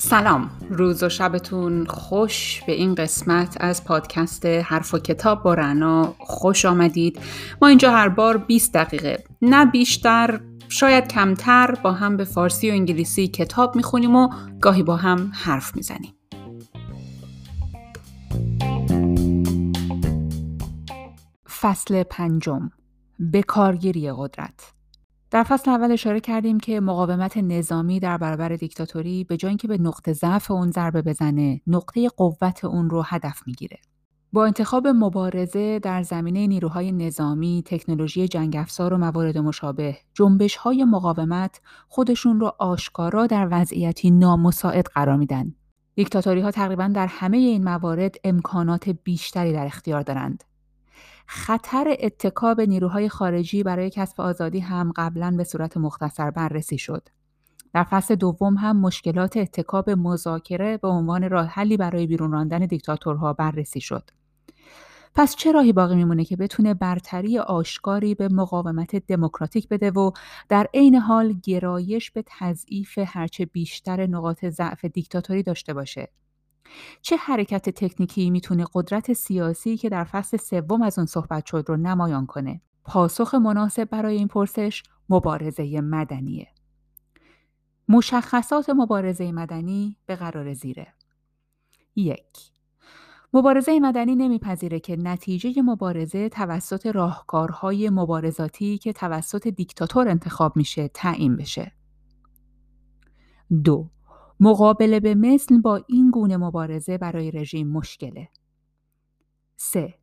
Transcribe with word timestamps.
سلام. 0.00 0.50
روز 0.70 1.02
و 1.02 1.08
شبتون 1.08 1.86
خوش 1.86 2.62
به 2.66 2.72
این 2.72 2.94
قسمت 2.94 3.56
از 3.60 3.84
پادکست 3.84 4.46
حرف 4.46 4.94
و 4.94 4.98
کتاب 4.98 5.42
با 5.42 5.54
رنا. 5.54 6.14
خوش 6.18 6.64
آمدید. 6.64 7.20
ما 7.62 7.68
اینجا 7.68 7.90
هر 7.90 8.08
بار 8.08 8.36
20 8.36 8.74
دقیقه. 8.74 9.24
نه 9.42 9.66
بیشتر 9.66 10.40
شاید 10.68 11.08
کمتر 11.08 11.74
با 11.82 11.92
هم 11.92 12.16
به 12.16 12.24
فارسی 12.24 12.70
و 12.70 12.72
انگلیسی 12.72 13.28
کتاب 13.28 13.76
می‌خونیم 13.76 14.16
و 14.16 14.28
گاهی 14.60 14.82
با 14.82 14.96
هم 14.96 15.32
حرف 15.34 15.76
می‌زنیم. 15.76 16.14
فصل 21.62 22.02
پنجم 22.02 22.70
کارگیری 23.46 24.12
قدرت 24.16 24.72
در 25.30 25.42
فصل 25.42 25.70
اول 25.70 25.92
اشاره 25.92 26.20
کردیم 26.20 26.60
که 26.60 26.80
مقاومت 26.80 27.36
نظامی 27.36 28.00
در 28.00 28.18
برابر 28.18 28.48
دیکتاتوری 28.48 29.24
به 29.24 29.36
جای 29.36 29.48
اینکه 29.48 29.68
به 29.68 29.78
نقطه 29.78 30.12
ضعف 30.12 30.50
اون 30.50 30.70
ضربه 30.70 31.02
بزنه 31.02 31.60
نقطه 31.66 32.08
قوت 32.08 32.64
اون 32.64 32.90
رو 32.90 33.02
هدف 33.06 33.42
می‌گیره 33.46 33.78
با 34.32 34.46
انتخاب 34.46 34.86
مبارزه 34.86 35.78
در 35.78 36.02
زمینه 36.02 36.46
نیروهای 36.46 36.92
نظامی، 36.92 37.62
تکنولوژی 37.66 38.28
جنگ 38.28 38.56
افزار 38.56 38.94
و 38.94 38.98
موارد 38.98 39.38
مشابه، 39.38 39.96
جنبش 40.14 40.56
های 40.56 40.84
مقاومت 40.84 41.60
خودشون 41.88 42.40
رو 42.40 42.52
آشکارا 42.58 43.26
در 43.26 43.48
وضعیتی 43.50 44.10
نامساعد 44.10 44.86
قرار 44.86 45.16
میدن. 45.16 45.54
دیکتاتوری 45.94 46.40
ها 46.40 46.50
تقریبا 46.50 46.90
در 46.94 47.06
همه 47.06 47.36
این 47.36 47.64
موارد 47.64 48.14
امکانات 48.24 48.88
بیشتری 48.88 49.52
در 49.52 49.66
اختیار 49.66 50.02
دارند. 50.02 50.44
خطر 51.34 51.96
اتکا 52.00 52.54
به 52.54 52.66
نیروهای 52.66 53.08
خارجی 53.08 53.62
برای 53.62 53.90
کسب 53.90 54.20
آزادی 54.20 54.60
هم 54.60 54.92
قبلا 54.96 55.34
به 55.36 55.44
صورت 55.44 55.76
مختصر 55.76 56.30
بررسی 56.30 56.78
شد. 56.78 57.08
در 57.74 57.84
فصل 57.84 58.14
دوم 58.14 58.54
هم 58.54 58.76
مشکلات 58.76 59.36
اتکا 59.36 59.82
به 59.82 59.94
مذاکره 59.94 60.76
به 60.76 60.88
عنوان 60.88 61.30
راه 61.30 61.46
حلی 61.46 61.76
برای 61.76 62.06
بیرون 62.06 62.32
راندن 62.32 62.58
دیکتاتورها 62.58 63.32
بررسی 63.32 63.80
شد. 63.80 64.10
پس 65.14 65.36
چه 65.36 65.52
راهی 65.52 65.72
باقی 65.72 65.94
میمونه 65.94 66.24
که 66.24 66.36
بتونه 66.36 66.74
برتری 66.74 67.38
آشکاری 67.38 68.14
به 68.14 68.28
مقاومت 68.28 68.96
دموکراتیک 68.96 69.68
بده 69.68 69.90
و 69.90 70.10
در 70.48 70.68
عین 70.74 70.94
حال 70.94 71.34
گرایش 71.42 72.10
به 72.10 72.24
تضعیف 72.26 72.98
هرچه 73.06 73.46
بیشتر 73.46 74.06
نقاط 74.06 74.44
ضعف 74.44 74.84
دیکتاتوری 74.84 75.42
داشته 75.42 75.74
باشه 75.74 76.08
چه 77.02 77.16
حرکت 77.16 77.70
تکنیکی 77.70 78.30
می‌تونه 78.30 78.64
قدرت 78.74 79.12
سیاسی 79.12 79.76
که 79.76 79.88
در 79.88 80.04
فصل 80.04 80.36
سوم 80.36 80.82
از 80.82 80.98
اون 80.98 81.06
صحبت 81.06 81.46
شد 81.46 81.64
رو 81.68 81.76
نمایان 81.76 82.26
کنه؟ 82.26 82.60
پاسخ 82.84 83.34
مناسب 83.34 83.84
برای 83.84 84.16
این 84.16 84.28
پرسش 84.28 84.82
مبارزه 85.08 85.80
مدنیه. 85.80 86.48
مشخصات 87.88 88.70
مبارزه 88.70 89.32
مدنی 89.32 89.96
به 90.06 90.16
قرار 90.16 90.54
زیره. 90.54 90.86
یک 91.96 92.52
مبارزه 93.34 93.80
مدنی 93.80 94.16
نمیپذیره 94.16 94.80
که 94.80 94.96
نتیجه 94.96 95.62
مبارزه 95.62 96.28
توسط 96.28 96.86
راهکارهای 96.86 97.90
مبارزاتی 97.90 98.78
که 98.78 98.92
توسط 98.92 99.48
دیکتاتور 99.48 100.08
انتخاب 100.08 100.56
میشه 100.56 100.88
تعیین 100.88 101.36
بشه. 101.36 101.72
دو 103.64 103.90
مقابله 104.42 105.00
به 105.00 105.14
مثل 105.14 105.60
با 105.60 105.84
این 105.86 106.10
گونه 106.10 106.36
مبارزه 106.36 106.98
برای 106.98 107.30
رژیم 107.30 107.68
مشکله. 107.68 108.28
3. 109.56 109.94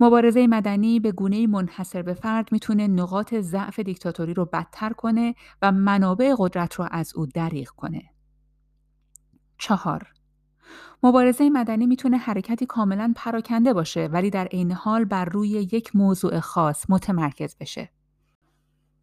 مبارزه 0.00 0.46
مدنی 0.46 1.00
به 1.00 1.12
گونه 1.12 1.46
منحصر 1.46 2.02
به 2.02 2.14
فرد 2.14 2.52
می‌تونه 2.52 2.88
نقاط 2.88 3.34
ضعف 3.34 3.78
دیکتاتوری 3.78 4.34
رو 4.34 4.44
بدتر 4.44 4.92
کنه 4.92 5.34
و 5.62 5.72
منابع 5.72 6.34
قدرت 6.38 6.74
رو 6.74 6.88
از 6.90 7.12
او 7.16 7.26
دریغ 7.26 7.68
کنه. 7.68 8.02
4. 9.58 10.06
مبارزه 11.02 11.50
مدنی 11.50 11.86
می‌تونه 11.86 12.16
حرکتی 12.16 12.66
کاملا 12.66 13.12
پراکنده 13.16 13.72
باشه 13.72 14.06
ولی 14.06 14.30
در 14.30 14.46
عین 14.46 14.72
حال 14.72 15.04
بر 15.04 15.24
روی 15.24 15.48
یک 15.48 15.96
موضوع 15.96 16.40
خاص 16.40 16.84
متمرکز 16.88 17.56
بشه. 17.60 17.90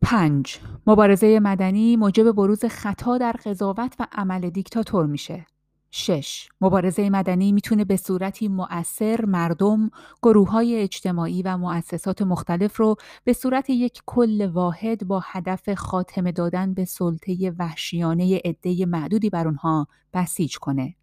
5. 0.03 0.59
مبارزه 0.88 1.40
مدنی 1.40 1.96
موجب 1.96 2.31
بروز 2.31 2.66
خطا 2.66 3.18
در 3.18 3.31
قضاوت 3.46 3.96
و 4.00 4.08
عمل 4.12 4.50
دیکتاتور 4.50 5.06
میشه. 5.06 5.46
6. 5.91 6.50
مبارزه 6.62 7.09
مدنی 7.09 7.52
می‌تونه 7.52 7.86
به 7.86 7.97
صورتی 7.97 8.47
مؤثر 8.47 9.25
مردم، 9.25 9.90
گروه 10.24 10.52
های 10.52 10.75
اجتماعی 10.75 11.41
و 11.41 11.58
مؤسسات 11.58 12.22
مختلف 12.22 12.80
رو 12.80 12.96
به 13.24 13.34
صورت 13.34 13.69
یک 13.69 14.02
کل 14.06 14.46
واحد 14.46 15.08
با 15.08 15.24
هدف 15.25 15.74
خاتمه 15.74 16.31
دادن 16.31 16.74
به 16.74 16.85
سلطه 16.85 17.53
وحشیانه 17.59 18.41
عده 18.46 18.85
معدودی 18.85 19.30
بر 19.30 19.47
اونها 19.47 19.88
بسیج 20.14 20.58
کنه. 20.58 20.96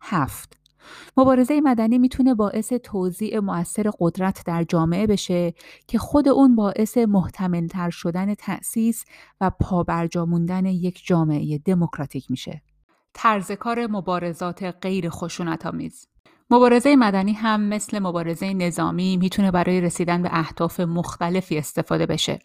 7. 0.00 0.58
مبارزه 1.16 1.60
مدنی 1.60 1.98
می‌تونه 1.98 2.34
باعث 2.34 2.72
توزیع 2.72 3.40
مؤثر 3.40 3.90
قدرت 4.00 4.42
در 4.46 4.64
جامعه 4.64 5.06
بشه 5.06 5.54
که 5.86 5.98
خود 5.98 6.28
اون 6.28 6.56
باعث 6.56 6.98
محتملتر 6.98 7.90
شدن 7.90 8.34
تأسیس 8.34 9.04
و 9.40 9.50
پابرجاموندن 9.60 10.66
یک 10.66 11.06
جامعه 11.06 11.58
دموکراتیک 11.58 12.30
میشه. 12.30 12.62
طرز 13.14 13.52
کار 13.52 13.86
مبارزات 13.86 14.62
غیر 14.62 15.08
خشونت 15.10 15.66
آمیز 15.66 16.08
مبارزه 16.50 16.96
مدنی 16.96 17.32
هم 17.32 17.60
مثل 17.60 17.98
مبارزه 17.98 18.54
نظامی 18.54 19.16
می‌تونه 19.16 19.50
برای 19.50 19.80
رسیدن 19.80 20.22
به 20.22 20.28
اهداف 20.32 20.80
مختلفی 20.80 21.58
استفاده 21.58 22.06
بشه. 22.06 22.38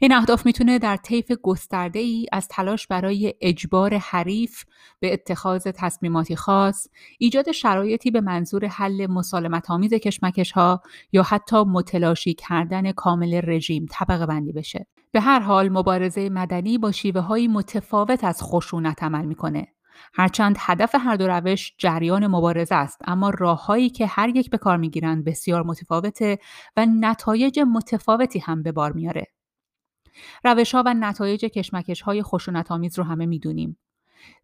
این 0.00 0.12
اهداف 0.12 0.46
می‌تونه 0.46 0.78
در 0.78 0.96
طیف 0.96 1.32
گسترده 1.42 1.98
ای 1.98 2.26
از 2.32 2.48
تلاش 2.48 2.86
برای 2.86 3.34
اجبار 3.40 3.94
حریف 3.94 4.64
به 5.00 5.12
اتخاذ 5.12 5.68
تصمیماتی 5.74 6.36
خاص، 6.36 6.88
ایجاد 7.18 7.52
شرایطی 7.52 8.10
به 8.10 8.20
منظور 8.20 8.66
حل 8.66 9.06
مسالمت 9.06 9.70
آمیز 9.70 9.94
کشمکش 9.94 10.52
ها 10.52 10.82
یا 11.12 11.22
حتی 11.22 11.64
متلاشی 11.64 12.34
کردن 12.34 12.92
کامل 12.92 13.40
رژیم 13.44 13.86
طبقه 13.90 14.26
بندی 14.26 14.52
بشه. 14.52 14.86
به 15.12 15.20
هر 15.20 15.40
حال 15.40 15.68
مبارزه 15.68 16.28
مدنی 16.28 16.78
با 16.78 16.92
شیوه 16.92 17.20
های 17.20 17.48
متفاوت 17.48 18.24
از 18.24 18.42
خشونت 18.42 19.02
عمل 19.02 19.24
می‌کنه. 19.24 19.68
هرچند 20.14 20.56
هدف 20.58 20.94
هر 20.94 21.16
دو 21.16 21.28
روش 21.28 21.74
جریان 21.78 22.26
مبارزه 22.26 22.74
است 22.74 23.00
اما 23.04 23.30
راههایی 23.30 23.90
که 23.90 24.06
هر 24.06 24.28
یک 24.28 24.50
به 24.50 24.58
کار 24.58 24.76
می‌گیرند 24.76 25.24
بسیار 25.24 25.62
متفاوته 25.62 26.38
و 26.76 26.86
نتایج 26.86 27.60
متفاوتی 27.60 28.38
هم 28.38 28.62
به 28.62 28.72
بار 28.72 28.92
میاره 28.92 29.26
روش 30.44 30.74
ها 30.74 30.82
و 30.86 30.94
نتایج 30.94 31.44
کشمکش 31.44 32.00
های 32.00 32.22
خشونت 32.22 32.72
آمیز 32.72 32.98
رو 32.98 33.04
همه 33.04 33.26
می‌دونیم 33.26 33.78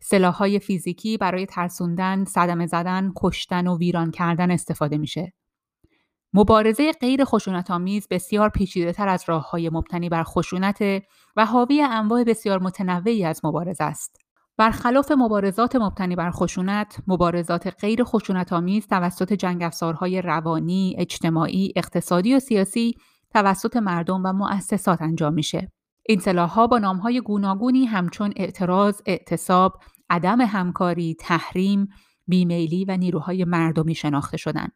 سلاح 0.01 0.35
های 0.35 0.59
فیزیکی 0.59 1.17
برای 1.17 1.47
ترسوندن، 1.47 2.25
صدمه 2.25 2.67
زدن، 2.67 3.13
کشتن 3.17 3.67
و 3.67 3.79
ویران 3.79 4.11
کردن 4.11 4.51
استفاده 4.51 4.99
میشه. 4.99 5.33
مبارزه 6.33 6.93
غیر 6.93 7.25
خشونت 7.25 7.71
آمیز 7.71 8.09
بسیار 8.11 8.49
پیچیده 8.49 8.93
تر 8.93 9.09
از 9.09 9.25
راه 9.27 9.51
های 9.51 9.71
مبتنی 9.71 10.09
بر 10.09 10.23
خشونت 10.23 10.79
و 11.37 11.47
حاوی 11.47 11.83
انواع 11.83 12.25
بسیار 12.25 12.59
متنوعی 12.59 13.25
از 13.25 13.45
مبارزه 13.45 13.85
است. 13.85 14.28
برخلاف 14.59 15.13
مبارزات 15.13 15.77
مبتنی 15.77 16.17
بر 16.17 16.31
خشونت، 16.31 16.99
مبارزات 17.07 17.75
غیر 17.81 18.05
خشونت 18.05 18.53
آمیز 18.53 18.87
توسط 18.87 19.33
جنگ 19.33 19.63
افزارهای 19.63 20.23
روانی، 20.23 20.97
اجتماعی، 20.99 21.73
اقتصادی 21.77 22.35
و 22.35 22.39
سیاسی 22.39 22.95
توسط 23.31 23.77
مردم 23.77 24.23
و 24.25 24.33
مؤسسات 24.33 25.03
انجام 25.03 25.35
میشه. 25.35 25.73
این 26.09 26.21
ها 26.39 26.67
با 26.67 26.79
نامهای 26.79 27.21
گوناگونی 27.21 27.85
همچون 27.85 28.33
اعتراض، 28.37 29.01
اعتصاب، 29.07 29.73
عدم 30.11 30.41
همکاری، 30.41 31.17
تحریم، 31.21 31.89
بیمیلی 32.27 32.85
و 32.85 32.97
نیروهای 32.97 33.45
مردمی 33.45 33.95
شناخته 33.95 34.37
شدند. 34.37 34.73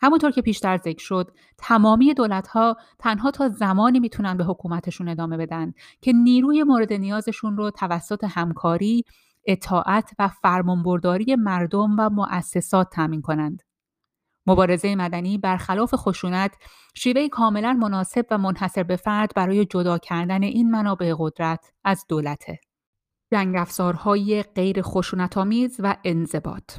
همونطور 0.00 0.30
که 0.30 0.42
پیشتر 0.42 0.76
ذکر 0.76 1.04
شد 1.04 1.30
تمامی 1.58 2.14
دولت 2.14 2.48
ها 2.48 2.76
تنها 2.98 3.30
تا 3.30 3.48
زمانی 3.48 4.00
می‌تونن 4.00 4.36
به 4.36 4.44
حکومتشون 4.44 5.08
ادامه 5.08 5.36
بدن 5.36 5.72
که 6.00 6.12
نیروی 6.12 6.62
مورد 6.62 6.92
نیازشون 6.92 7.56
رو 7.56 7.70
توسط 7.70 8.24
همکاری، 8.24 9.04
اطاعت 9.46 10.10
و 10.18 10.28
فرمانبرداری 10.28 11.36
مردم 11.36 11.96
و 11.98 12.10
مؤسسات 12.10 12.90
تامین 12.90 13.22
کنند. 13.22 13.62
مبارزه 14.46 14.94
مدنی 14.94 15.38
برخلاف 15.38 15.94
خشونت 15.94 16.54
شیوه 16.94 17.28
کاملا 17.28 17.72
مناسب 17.72 18.26
و 18.30 18.38
منحصر 18.38 18.82
به 18.82 18.96
فرد 18.96 19.32
برای 19.36 19.64
جدا 19.64 19.98
کردن 19.98 20.42
این 20.42 20.70
منابع 20.70 21.14
قدرت 21.18 21.72
از 21.84 22.04
دولته. 22.08 22.60
جنگ 23.32 23.56
افزارهای 23.56 24.42
غیر 24.42 24.82
خشونتآمیز 24.82 25.76
و 25.78 25.96
انضباط 26.04 26.72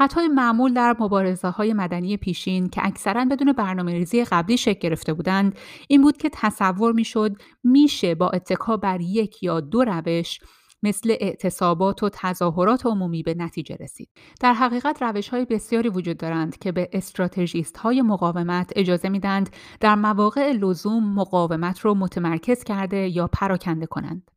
خطای 0.00 0.28
معمول 0.28 0.74
در 0.74 0.96
مبارزه 1.00 1.48
های 1.48 1.72
مدنی 1.72 2.16
پیشین 2.16 2.68
که 2.68 2.80
اکثرا 2.84 3.24
بدون 3.24 3.52
برنامه 3.52 3.92
ریزی 3.92 4.24
قبلی 4.24 4.56
شکل 4.56 4.78
گرفته 4.78 5.14
بودند 5.14 5.58
این 5.88 6.02
بود 6.02 6.16
که 6.16 6.30
تصور 6.32 6.92
می‌شد 6.92 7.36
میشه 7.64 8.14
با 8.14 8.28
اتکا 8.28 8.76
بر 8.76 9.00
یک 9.00 9.42
یا 9.42 9.60
دو 9.60 9.84
روش 9.84 10.40
مثل 10.82 11.16
اعتصابات 11.20 12.02
و 12.02 12.08
تظاهرات 12.12 12.86
عمومی 12.86 13.22
به 13.22 13.34
نتیجه 13.34 13.76
رسید. 13.80 14.08
در 14.40 14.52
حقیقت 14.52 15.02
روش 15.02 15.28
های 15.28 15.44
بسیاری 15.44 15.88
وجود 15.88 16.16
دارند 16.16 16.58
که 16.58 16.72
به 16.72 16.88
استراتژیست 16.92 17.76
های 17.76 18.02
مقاومت 18.02 18.72
اجازه 18.76 19.08
میدند 19.08 19.50
در 19.80 19.94
مواقع 19.94 20.52
لزوم 20.52 21.14
مقاومت 21.14 21.84
را 21.84 21.94
متمرکز 21.94 22.64
کرده 22.64 23.08
یا 23.08 23.26
پراکنده 23.26 23.86
کنند. 23.86 24.30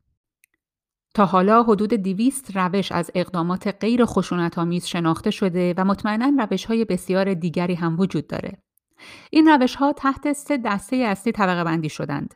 تا 1.13 1.25
حالا 1.25 1.63
حدود 1.63 1.94
200 1.94 2.57
روش 2.57 2.92
از 2.92 3.12
اقدامات 3.15 3.68
غیر 3.68 4.06
خشونت 4.06 4.80
شناخته 4.86 5.31
شده 5.31 5.74
و 5.77 5.86
مطمئنا 5.86 6.45
روش 6.45 6.65
های 6.65 6.86
بسیار 6.86 7.33
دیگری 7.33 7.75
هم 7.75 8.00
وجود 8.00 8.27
داره. 8.27 8.57
این 9.31 9.48
روش 9.48 9.75
ها 9.75 9.94
تحت 9.94 10.33
سه 10.33 10.57
دسته 10.57 10.95
اصلی 10.95 11.31
طبقه 11.31 11.63
بندی 11.63 11.89
شدند. 11.89 12.33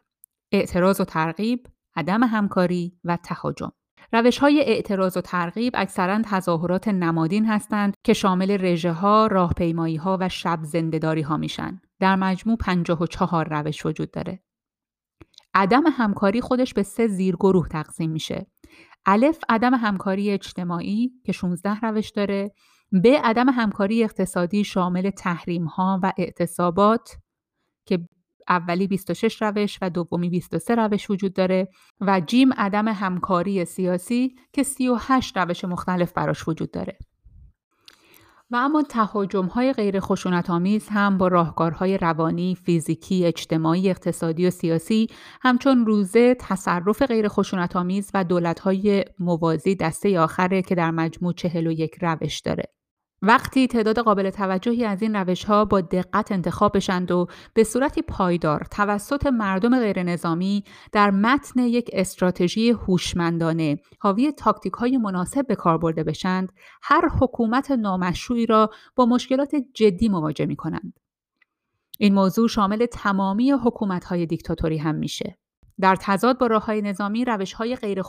اعتراض 0.51 1.01
و 1.01 1.05
ترغیب، 1.05 1.67
عدم 1.95 2.23
همکاری 2.23 2.93
و 3.03 3.17
تهاجم. 3.17 3.71
روش 4.13 4.37
های 4.37 4.59
اعتراض 4.59 5.17
و 5.17 5.21
ترغیب 5.21 5.73
اکثرا 5.75 6.21
تظاهرات 6.25 6.87
نمادین 6.87 7.45
هستند 7.45 7.93
که 8.03 8.13
شامل 8.13 8.57
رژه 8.61 8.91
ها، 8.91 9.27
راهپیمایی 9.27 9.95
ها 9.95 10.17
و 10.21 10.29
شب 10.29 10.59
زندهداری 10.61 11.21
ها 11.21 11.37
میشن. 11.37 11.81
در 11.99 12.15
مجموع 12.15 12.57
54 12.57 13.47
روش 13.49 13.85
وجود 13.85 14.11
داره. 14.11 14.39
عدم 15.57 15.83
همکاری 15.91 16.41
خودش 16.41 16.73
به 16.73 16.83
سه 16.83 17.07
زیرگروه 17.07 17.67
تقسیم 17.67 18.11
میشه. 18.11 18.47
الف 19.05 19.39
عدم 19.49 19.73
همکاری 19.73 20.31
اجتماعی 20.31 21.11
که 21.25 21.31
16 21.31 21.79
روش 21.79 22.09
داره 22.09 22.51
به 22.91 23.19
عدم 23.23 23.49
همکاری 23.49 24.03
اقتصادی 24.03 24.63
شامل 24.63 25.09
تحریم 25.09 25.65
ها 25.65 25.99
و 26.03 26.13
اعتصابات 26.17 27.17
که 27.85 27.99
اولی 28.49 28.87
26 28.87 29.41
روش 29.41 29.77
و 29.81 29.89
دومی 29.89 30.29
23 30.29 30.75
روش 30.75 31.09
وجود 31.09 31.33
داره 31.33 31.67
و 32.01 32.19
جیم 32.19 32.53
عدم 32.53 32.87
همکاری 32.87 33.65
سیاسی 33.65 34.35
که 34.53 34.63
38 34.63 35.37
روش 35.37 35.65
مختلف 35.65 36.13
براش 36.13 36.47
وجود 36.47 36.71
داره. 36.71 36.97
و 38.51 38.55
اما 38.55 38.83
تهاجم 38.83 39.45
های 39.45 39.73
غیر 39.73 39.99
آمیز 40.49 40.87
هم 40.89 41.17
با 41.17 41.27
راهکارهای 41.27 41.97
روانی، 41.97 42.55
فیزیکی، 42.55 43.25
اجتماعی، 43.25 43.89
اقتصادی 43.89 44.47
و 44.47 44.49
سیاسی 44.49 45.07
همچون 45.41 45.85
روزه، 45.85 46.35
تصرف 46.39 47.01
غیر 47.01 47.27
آمیز 47.75 48.11
و 48.13 48.23
دولت 48.23 48.59
های 48.59 49.05
موازی 49.19 49.75
دسته 49.75 50.19
آخره 50.19 50.61
که 50.61 50.75
در 50.75 50.91
مجموع 50.91 51.33
41 51.33 51.95
روش 52.01 52.39
داره. 52.39 52.76
وقتی 53.21 53.67
تعداد 53.67 53.99
قابل 53.99 54.29
توجهی 54.29 54.85
از 54.85 55.01
این 55.01 55.15
روش 55.15 55.43
ها 55.43 55.65
با 55.65 55.81
دقت 55.81 56.31
انتخاب 56.31 56.75
بشند 56.75 57.11
و 57.11 57.27
به 57.53 57.63
صورتی 57.63 58.01
پایدار 58.01 58.67
توسط 58.71 59.27
مردم 59.27 59.79
غیر 59.79 60.03
نظامی 60.03 60.63
در 60.91 61.11
متن 61.11 61.59
یک 61.59 61.89
استراتژی 61.93 62.69
هوشمندانه 62.69 63.79
حاوی 63.99 64.31
تاکتیک 64.31 64.73
های 64.73 64.97
مناسب 64.97 65.47
به 65.47 65.55
کار 65.55 65.77
برده 65.77 66.03
بشند 66.03 66.53
هر 66.81 67.09
حکومت 67.19 67.71
نامشروعی 67.71 68.45
را 68.45 68.69
با 68.95 69.05
مشکلات 69.05 69.55
جدی 69.73 70.09
مواجه 70.09 70.45
می 70.45 70.55
کنند. 70.55 70.99
این 71.99 72.13
موضوع 72.13 72.47
شامل 72.47 72.85
تمامی 72.85 73.51
حکومت 73.51 74.03
های 74.03 74.25
دیکتاتوری 74.25 74.77
هم 74.77 74.95
میشه. 74.95 75.37
در 75.81 75.95
تضاد 75.95 76.37
با 76.37 76.59
های 76.59 76.81
نظامی 76.81 77.25
های 77.57 77.75
غیر 77.75 78.01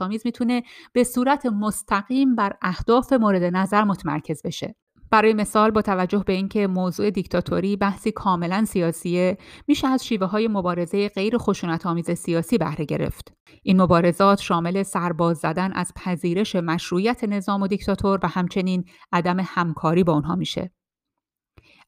آمیز 0.00 0.22
می‌تونه 0.24 0.62
به 0.92 1.04
صورت 1.04 1.46
مستقیم 1.46 2.34
بر 2.34 2.52
اهداف 2.62 3.12
مورد 3.12 3.42
نظر 3.42 3.84
متمرکز 3.84 4.42
بشه. 4.42 4.74
برای 5.10 5.34
مثال 5.34 5.70
با 5.70 5.82
توجه 5.82 6.24
به 6.26 6.32
اینکه 6.32 6.66
موضوع 6.66 7.10
دیکتاتوری 7.10 7.76
بحثی 7.76 8.12
کاملا 8.12 8.64
سیاسیه 8.64 9.38
میشه 9.68 9.88
از 9.88 10.06
شیوه 10.06 10.26
های 10.26 10.48
مبارزه 10.48 11.08
غیر 11.08 11.38
خشونت 11.38 11.86
آمیز 11.86 12.10
سیاسی 12.10 12.58
بهره 12.58 12.84
گرفت. 12.84 13.32
این 13.62 13.82
مبارزات 13.82 14.40
شامل 14.40 14.82
سرباز 14.82 15.38
زدن 15.38 15.72
از 15.72 15.92
پذیرش 15.96 16.56
مشروعیت 16.56 17.24
نظام 17.24 17.62
و 17.62 17.66
دیکتاتور 17.66 18.20
و 18.22 18.28
همچنین 18.28 18.84
عدم 19.12 19.36
همکاری 19.40 20.04
با 20.04 20.12
اونها 20.12 20.36
میشه. 20.36 20.72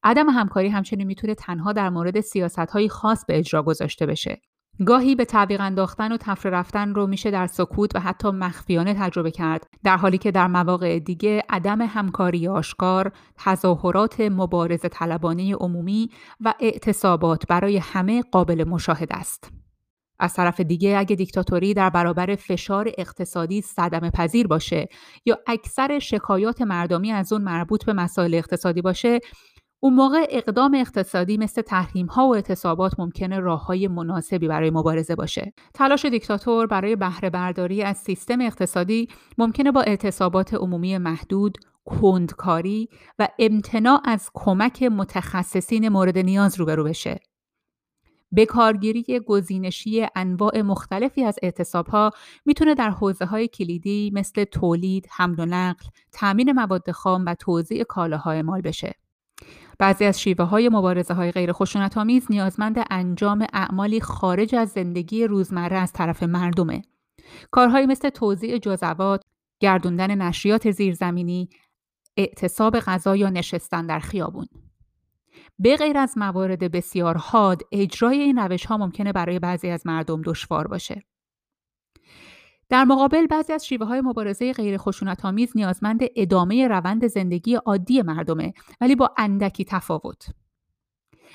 عدم 0.03 0.29
همکاری 0.29 0.69
همچنین 0.69 1.07
می‌تونه 1.07 1.35
تنها 1.35 1.73
در 1.73 1.89
مورد 1.89 2.21
سیاست 2.21 2.59
های 2.59 2.89
خاص 2.89 3.25
به 3.25 3.39
اجرا 3.39 3.63
گذاشته 3.63 4.05
بشه. 4.05 4.41
گاهی 4.85 5.15
به 5.15 5.25
تعویق 5.25 5.61
انداختن 5.61 6.11
و 6.11 6.17
تفره 6.17 6.51
رفتن 6.51 6.93
رو 6.93 7.07
میشه 7.07 7.31
در 7.31 7.47
سکوت 7.47 7.95
و 7.95 7.99
حتی 7.99 8.31
مخفیانه 8.31 8.93
تجربه 8.93 9.31
کرد 9.31 9.67
در 9.83 9.97
حالی 9.97 10.17
که 10.17 10.31
در 10.31 10.47
مواقع 10.47 10.99
دیگه 10.99 11.43
عدم 11.49 11.81
همکاری 11.81 12.47
آشکار 12.47 13.11
تظاهرات 13.37 14.21
مبارزه 14.21 14.89
طلبانه 14.89 15.55
عمومی 15.55 16.09
و 16.39 16.53
اعتصابات 16.59 17.47
برای 17.47 17.77
همه 17.77 18.21
قابل 18.31 18.63
مشاهده 18.67 19.15
است. 19.15 19.51
از 20.19 20.33
طرف 20.33 20.59
دیگه 20.59 20.97
اگه 20.97 21.15
دیکتاتوری 21.15 21.73
در 21.73 21.89
برابر 21.89 22.35
فشار 22.35 22.91
اقتصادی 22.97 23.61
صدمه 23.61 24.09
پذیر 24.09 24.47
باشه 24.47 24.87
یا 25.25 25.39
اکثر 25.47 25.99
شکایات 25.99 26.61
مردمی 26.61 27.11
از 27.11 27.33
اون 27.33 27.41
مربوط 27.41 27.85
به 27.85 27.93
مسائل 27.93 28.33
اقتصادی 28.33 28.81
باشه 28.81 29.19
اون 29.81 29.93
موقع 29.93 30.25
اقدام 30.29 30.75
اقتصادی 30.75 31.37
مثل 31.37 31.61
تحریم 31.61 32.05
ها 32.05 32.27
و 32.27 32.35
اعتصابات 32.35 32.99
ممکنه 32.99 33.39
راه 33.39 33.65
های 33.65 33.87
مناسبی 33.87 34.47
برای 34.47 34.69
مبارزه 34.69 35.15
باشه. 35.15 35.53
تلاش 35.73 36.05
دیکتاتور 36.05 36.67
برای 36.67 36.95
بهره 36.95 37.29
برداری 37.29 37.83
از 37.83 37.97
سیستم 37.97 38.41
اقتصادی 38.41 39.07
ممکنه 39.37 39.71
با 39.71 39.81
اعتصابات 39.81 40.53
عمومی 40.53 40.97
محدود، 40.97 41.57
کندکاری 41.85 42.89
و 43.19 43.27
امتناع 43.39 44.01
از 44.05 44.29
کمک 44.33 44.83
متخصصین 44.83 45.89
مورد 45.89 46.17
نیاز 46.17 46.59
روبرو 46.59 46.83
بشه. 46.83 47.19
بکارگیری 48.35 49.19
گزینشی 49.27 50.07
انواع 50.15 50.61
مختلفی 50.61 51.23
از 51.23 51.39
اعتصاب 51.43 51.87
ها 51.87 52.11
می‌تونه 52.45 52.75
در 52.75 52.89
حوزه 52.89 53.25
های 53.25 53.47
کلیدی 53.47 54.11
مثل 54.13 54.43
تولید، 54.43 55.07
حمل 55.11 55.39
و 55.39 55.45
نقل، 55.45 55.85
تامین 56.11 56.51
مواد 56.51 56.91
خام 56.91 57.25
و 57.25 57.35
توزیع 57.35 57.83
کالاهای 57.83 58.35
اعمال 58.35 58.61
بشه. 58.61 58.93
بعضی 59.79 60.05
از 60.05 60.21
شیوه 60.21 60.45
های 60.45 60.69
مبارزه 60.69 61.13
های 61.13 61.31
غیر 61.31 61.51
خشونت 61.51 61.97
آمیز 61.97 62.27
نیازمند 62.29 62.85
انجام 62.89 63.47
اعمالی 63.53 64.01
خارج 64.01 64.55
از 64.55 64.69
زندگی 64.69 65.27
روزمره 65.27 65.77
از 65.77 65.93
طرف 65.93 66.23
مردمه. 66.23 66.81
کارهایی 67.51 67.85
مثل 67.85 68.09
توزیع 68.09 68.57
جزوات، 68.57 69.23
گردوندن 69.59 70.21
نشریات 70.21 70.71
زیرزمینی، 70.71 71.49
اعتصاب 72.17 72.79
غذا 72.79 73.15
یا 73.15 73.29
نشستن 73.29 73.85
در 73.85 73.99
خیابون. 73.99 74.45
به 75.59 75.75
غیر 75.75 75.97
از 75.97 76.17
موارد 76.17 76.71
بسیار 76.71 77.17
حاد، 77.17 77.61
اجرای 77.71 78.19
این 78.19 78.37
روش 78.37 78.65
ها 78.65 78.77
ممکنه 78.77 79.13
برای 79.13 79.39
بعضی 79.39 79.69
از 79.69 79.87
مردم 79.87 80.21
دشوار 80.21 80.67
باشه. 80.67 81.03
در 82.69 82.83
مقابل 82.83 83.27
بعضی 83.27 83.53
از 83.53 83.67
شیوه 83.67 83.85
های 83.85 84.01
مبارزه 84.01 84.53
غیر 84.53 84.77
خشونت 84.77 85.25
آمیز 85.25 85.51
نیازمند 85.55 86.01
ادامه 86.15 86.67
روند 86.67 87.07
زندگی 87.07 87.55
عادی 87.55 88.01
مردمه 88.01 88.53
ولی 88.81 88.95
با 88.95 89.13
اندکی 89.17 89.65
تفاوت. 89.65 90.29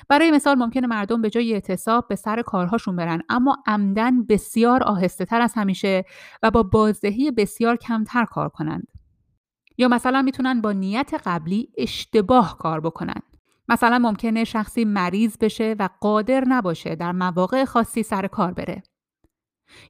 برای 0.09 0.31
مثال 0.31 0.57
ممکنه 0.57 0.87
مردم 0.87 1.21
به 1.21 1.29
جای 1.29 1.53
اعتصاب 1.53 2.07
به 2.07 2.15
سر 2.15 2.41
کارهاشون 2.41 2.95
برن 2.95 3.21
اما 3.29 3.57
عمدن 3.67 4.23
بسیار 4.25 4.83
آهسته 4.83 5.25
تر 5.25 5.41
از 5.41 5.53
همیشه 5.53 6.05
و 6.43 6.51
با 6.51 6.63
بازدهی 6.63 7.31
بسیار 7.31 7.75
کمتر 7.75 8.25
کار 8.25 8.49
کنند. 8.49 8.87
یا 9.77 9.87
مثلا 9.87 10.21
می‌تونن 10.21 10.61
با 10.61 10.71
نیت 10.71 11.13
قبلی 11.25 11.69
اشتباه 11.77 12.57
کار 12.57 12.79
بکنن. 12.79 13.21
مثلا 13.69 13.99
ممکنه 13.99 14.43
شخصی 14.43 14.85
مریض 14.85 15.37
بشه 15.37 15.75
و 15.79 15.89
قادر 16.01 16.43
نباشه 16.47 16.95
در 16.95 17.11
مواقع 17.11 17.65
خاصی 17.65 18.03
سر 18.03 18.27
کار 18.27 18.53
بره. 18.53 18.83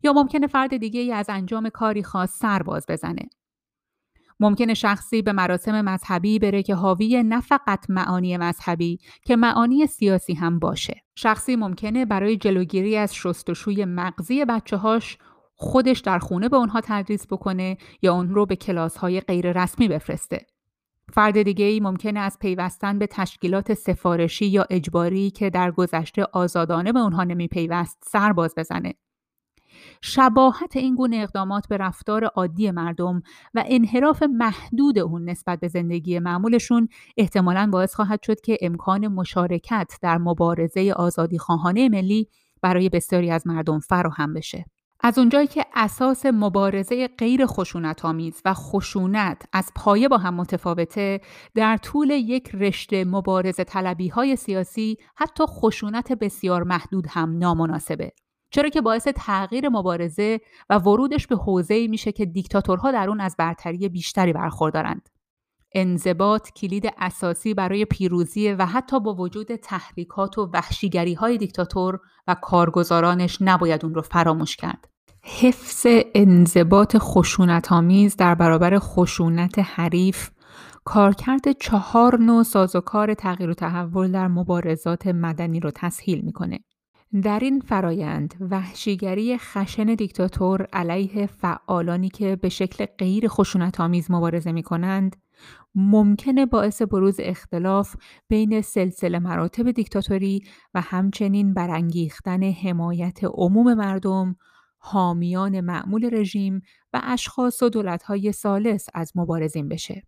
یا 0.03 0.13
ممکنه 0.13 0.47
فرد 0.47 0.77
دیگه 0.77 0.99
ای 0.99 1.11
از 1.11 1.25
انجام 1.29 1.69
کاری 1.69 2.03
خاص 2.03 2.39
سرباز 2.39 2.85
بزنه. 2.89 3.29
ممکنه 4.39 4.73
شخصی 4.73 5.21
به 5.21 5.31
مراسم 5.31 5.81
مذهبی 5.81 6.39
بره 6.39 6.63
که 6.63 6.75
حاوی 6.75 7.23
نه 7.23 7.41
فقط 7.41 7.89
معانی 7.89 8.37
مذهبی 8.37 8.99
که 9.25 9.35
معانی 9.35 9.87
سیاسی 9.87 10.33
هم 10.33 10.59
باشه. 10.59 11.01
شخصی 11.15 11.55
ممکنه 11.55 12.05
برای 12.05 12.37
جلوگیری 12.37 12.97
از 12.97 13.15
شستشوی 13.15 13.85
مغزی 13.85 14.45
بچه 14.45 14.77
هاش 14.77 15.17
خودش 15.55 15.99
در 15.99 16.19
خونه 16.19 16.49
به 16.49 16.57
اونها 16.57 16.81
تدریس 16.83 17.27
بکنه 17.27 17.77
یا 18.01 18.13
اون 18.13 18.29
رو 18.29 18.45
به 18.45 18.55
کلاس 18.55 18.97
های 18.97 19.21
غیر 19.21 19.63
رسمی 19.63 19.87
بفرسته. 19.87 20.45
فرد 21.13 21.41
دیگه 21.41 21.65
ای 21.65 21.79
ممکنه 21.79 22.19
از 22.19 22.39
پیوستن 22.39 22.99
به 22.99 23.07
تشکیلات 23.07 23.73
سفارشی 23.73 24.45
یا 24.45 24.65
اجباری 24.69 25.31
که 25.31 25.49
در 25.49 25.71
گذشته 25.71 26.25
آزادانه 26.33 26.93
به 26.93 26.99
اونها 26.99 27.23
نمی 27.23 27.47
پیوست 27.47 28.03
سرباز 28.03 28.53
بزنه. 28.57 28.93
شباهت 30.07 30.75
این 30.75 30.95
گونه 30.95 31.17
اقدامات 31.17 31.67
به 31.67 31.77
رفتار 31.77 32.25
عادی 32.25 32.71
مردم 32.71 33.21
و 33.53 33.63
انحراف 33.67 34.23
محدود 34.23 34.99
اون 34.99 35.29
نسبت 35.29 35.59
به 35.59 35.67
زندگی 35.67 36.19
معمولشون 36.19 36.89
احتمالا 37.17 37.69
باعث 37.73 37.95
خواهد 37.95 38.23
شد 38.23 38.41
که 38.41 38.57
امکان 38.61 39.07
مشارکت 39.07 39.91
در 40.01 40.17
مبارزه 40.17 40.93
آزادی 40.95 41.37
خواهانه 41.37 41.89
ملی 41.89 42.29
برای 42.61 42.89
بسیاری 42.89 43.31
از 43.31 43.47
مردم 43.47 43.79
فراهم 43.79 44.33
بشه. 44.33 44.65
از 44.99 45.17
اونجایی 45.17 45.47
که 45.47 45.65
اساس 45.73 46.25
مبارزه 46.25 47.07
غیر 47.07 47.45
خشونت 47.45 48.05
آمیز 48.05 48.41
و 48.45 48.53
خشونت 48.53 49.41
از 49.53 49.71
پایه 49.75 50.07
با 50.07 50.17
هم 50.17 50.33
متفاوته 50.33 51.21
در 51.55 51.77
طول 51.77 52.09
یک 52.09 52.55
رشته 52.55 53.05
مبارزه 53.05 53.63
طلبی 53.63 54.07
های 54.07 54.35
سیاسی 54.35 54.97
حتی 55.15 55.43
خشونت 55.47 56.11
بسیار 56.11 56.63
محدود 56.63 57.05
هم 57.09 57.37
نامناسبه 57.37 58.11
چرا 58.55 58.69
که 58.69 58.81
باعث 58.81 59.07
تغییر 59.15 59.69
مبارزه 59.69 60.39
و 60.69 60.77
ورودش 60.77 61.27
به 61.27 61.35
حوزه‌ای 61.35 61.87
میشه 61.87 62.11
که 62.11 62.25
دیکتاتورها 62.25 62.91
در 62.91 63.09
اون 63.09 63.21
از 63.21 63.35
برتری 63.39 63.89
بیشتری 63.89 64.33
برخوردارند. 64.33 65.09
انضباط 65.71 66.49
کلید 66.49 66.93
اساسی 66.97 67.53
برای 67.53 67.85
پیروزی 67.85 68.51
و 68.51 68.65
حتی 68.65 68.99
با 68.99 69.13
وجود 69.13 69.55
تحریکات 69.55 70.37
و 70.37 70.49
وحشیگری 70.53 71.13
های 71.13 71.37
دیکتاتور 71.37 71.99
و 72.27 72.35
کارگزارانش 72.41 73.37
نباید 73.41 73.85
اون 73.85 73.95
رو 73.95 74.01
فراموش 74.01 74.55
کرد. 74.55 74.87
حفظ 75.23 75.85
انضباط 76.15 76.95
خشونت 76.99 77.71
آمیز 77.71 78.15
در 78.15 78.35
برابر 78.35 78.79
خشونت 78.79 79.59
حریف 79.59 80.29
کارکرد 80.83 81.51
چهار 81.51 82.19
نوع 82.19 82.43
سازوکار 82.43 83.13
تغییر 83.13 83.49
و 83.49 83.53
تحول 83.53 84.11
در 84.11 84.27
مبارزات 84.27 85.07
مدنی 85.07 85.59
رو 85.59 85.71
تسهیل 85.75 86.21
می‌کنه. 86.21 86.59
در 87.23 87.39
این 87.39 87.59
فرایند 87.59 88.33
وحشیگری 88.39 89.37
خشن 89.37 89.85
دیکتاتور 89.85 90.67
علیه 90.73 91.25
فعالانی 91.25 92.09
که 92.09 92.35
به 92.35 92.49
شکل 92.49 92.85
غیر 92.85 93.27
خشونت 93.27 93.79
آمیز 93.79 94.11
مبارزه 94.11 94.51
می 94.51 94.63
کنند 94.63 95.15
ممکنه 95.75 96.45
باعث 96.45 96.81
بروز 96.81 97.15
اختلاف 97.19 97.95
بین 98.27 98.61
سلسله 98.61 99.19
مراتب 99.19 99.71
دیکتاتوری 99.71 100.43
و 100.73 100.81
همچنین 100.81 101.53
برانگیختن 101.53 102.43
حمایت 102.43 103.19
عموم 103.23 103.73
مردم، 103.73 104.35
حامیان 104.77 105.61
معمول 105.61 106.09
رژیم 106.13 106.61
و 106.93 107.01
اشخاص 107.03 107.63
و 107.63 107.69
دولت‌های 107.69 108.31
سالس 108.31 108.87
از 108.93 109.11
مبارزین 109.15 109.69
بشه. 109.69 110.03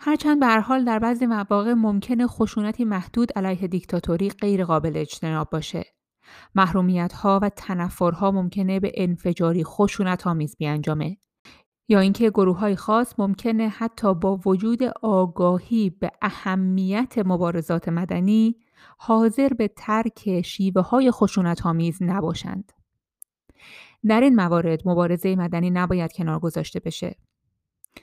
هرچند 0.00 0.40
به 0.40 0.60
حال 0.60 0.84
در 0.84 0.98
بعضی 0.98 1.26
مواقع 1.26 1.72
ممکنه 1.72 2.26
خشونتی 2.26 2.84
محدود 2.84 3.32
علیه 3.36 3.68
دیکتاتوری 3.68 4.30
غیر 4.30 4.64
قابل 4.64 4.92
اجتناب 4.96 5.50
باشه. 5.50 5.84
محرومیت 6.54 7.12
ها 7.12 7.40
و 7.42 7.48
تنفرها 7.48 8.30
ممکنه 8.30 8.80
به 8.80 8.92
انفجاری 8.94 9.64
خشونت 9.64 10.26
آمیز 10.26 10.56
بیانجامه 10.56 11.16
یا 11.90 12.00
اینکه 12.00 12.30
گروه 12.30 12.58
های 12.58 12.76
خاص 12.76 13.14
ممکنه 13.18 13.68
حتی 13.68 14.14
با 14.14 14.40
وجود 14.46 14.82
آگاهی 15.02 15.90
به 15.90 16.10
اهمیت 16.22 17.14
مبارزات 17.24 17.88
مدنی 17.88 18.56
حاضر 18.98 19.48
به 19.48 19.68
ترک 19.68 20.42
شیوه 20.42 20.82
های 20.82 21.10
خشونت 21.10 21.66
آمیز 21.66 21.98
نباشند. 22.00 22.72
در 24.06 24.20
این 24.20 24.34
موارد 24.34 24.88
مبارزه 24.88 25.36
مدنی 25.36 25.70
نباید 25.70 26.12
کنار 26.12 26.38
گذاشته 26.38 26.80
بشه. 26.80 27.16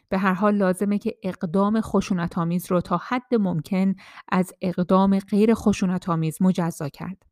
به 0.10 0.18
هر 0.18 0.34
حال 0.34 0.56
لازمه 0.56 0.98
که 0.98 1.16
اقدام 1.24 1.82
خشونت 1.82 2.38
آمیز 2.38 2.72
رو 2.72 2.82
تا 2.82 2.98
حد 2.98 3.36
ممکن 3.36 3.96
از 4.30 4.54
اقدام 4.62 5.20
غیر 5.20 5.54
خشونت 5.54 6.10
آمیز 6.10 6.42
مجزا 6.42 6.90
کرد. 6.90 7.27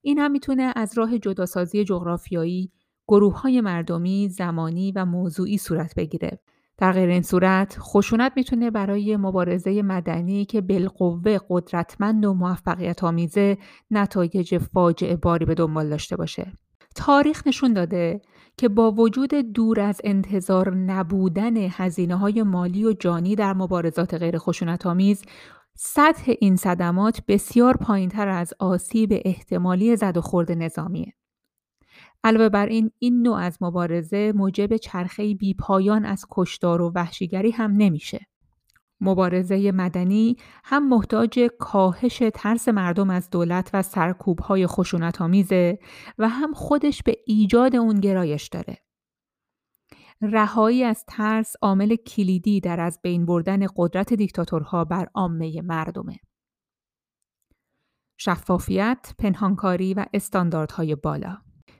این 0.00 0.18
هم 0.18 0.30
می‌تونه 0.30 0.72
از 0.76 0.98
راه 0.98 1.18
جداسازی 1.18 1.84
جغرافیایی، 1.84 2.72
گروه 3.08 3.40
های 3.40 3.60
مردمی، 3.60 4.28
زمانی 4.28 4.92
و 4.92 5.04
موضوعی 5.04 5.58
صورت 5.58 5.94
بگیره. 5.94 6.38
در 6.78 6.92
غیر 6.92 7.08
این 7.08 7.22
صورت 7.22 7.76
خشونت 7.78 8.32
می‌تونه 8.36 8.70
برای 8.70 9.16
مبارزه 9.16 9.82
مدنی 9.82 10.44
که 10.44 10.60
بالقوه 10.60 11.38
قدرتمند 11.48 12.24
و 12.24 12.34
موفقیت 12.34 13.04
آمیزه 13.04 13.58
نتایج 13.90 14.58
فاجعه 14.58 15.16
باری 15.16 15.44
به 15.44 15.54
دنبال 15.54 15.88
داشته 15.88 16.16
باشه. 16.16 16.52
تاریخ 16.94 17.46
نشون 17.46 17.72
داده 17.72 18.20
که 18.56 18.68
با 18.68 18.90
وجود 18.90 19.34
دور 19.34 19.80
از 19.80 20.00
انتظار 20.04 20.74
نبودن 20.74 21.56
هزینه 21.56 22.16
های 22.16 22.42
مالی 22.42 22.84
و 22.84 22.92
جانی 22.92 23.36
در 23.36 23.52
مبارزات 23.52 24.14
غیر 24.14 24.38
خشونت 24.38 24.86
آمیز 24.86 25.22
سطح 25.80 26.32
این 26.40 26.56
صدمات 26.56 27.20
بسیار 27.28 27.76
پایینتر 27.76 28.28
از 28.28 28.54
آسیب 28.58 29.10
احتمالی 29.24 29.96
زد 29.96 30.16
و 30.16 30.20
خورد 30.20 30.52
نظامیه. 30.52 31.12
علاوه 32.24 32.48
بر 32.48 32.66
این 32.66 32.90
این 32.98 33.22
نوع 33.22 33.36
از 33.36 33.58
مبارزه 33.60 34.32
موجب 34.36 34.76
چرخه 34.76 35.34
بی 35.34 35.54
پایان 35.54 36.04
از 36.04 36.26
کشتار 36.30 36.82
و 36.82 36.92
وحشیگری 36.94 37.50
هم 37.50 37.72
نمیشه. 37.72 38.26
مبارزه 39.00 39.72
مدنی 39.72 40.36
هم 40.64 40.88
محتاج 40.88 41.40
کاهش 41.58 42.22
ترس 42.34 42.68
مردم 42.68 43.10
از 43.10 43.30
دولت 43.30 43.70
و 43.72 43.82
سرکوبهای 43.82 44.66
خشونت 44.66 45.20
و 46.18 46.28
هم 46.28 46.52
خودش 46.52 47.02
به 47.02 47.16
ایجاد 47.26 47.76
اون 47.76 48.00
گرایش 48.00 48.48
داره. 48.48 48.78
رهایی 50.22 50.84
از 50.84 51.04
ترس 51.08 51.56
عامل 51.62 51.96
کلیدی 51.96 52.60
در 52.60 52.80
از 52.80 53.00
بین 53.02 53.26
بردن 53.26 53.66
قدرت 53.76 54.14
دیکتاتورها 54.14 54.84
بر 54.84 55.08
عامه 55.14 55.62
مردمه. 55.62 56.16
شفافیت، 58.20 59.14
پنهانکاری 59.18 59.94
و 59.94 60.06
استانداردهای 60.14 60.94
بالا 60.94 61.38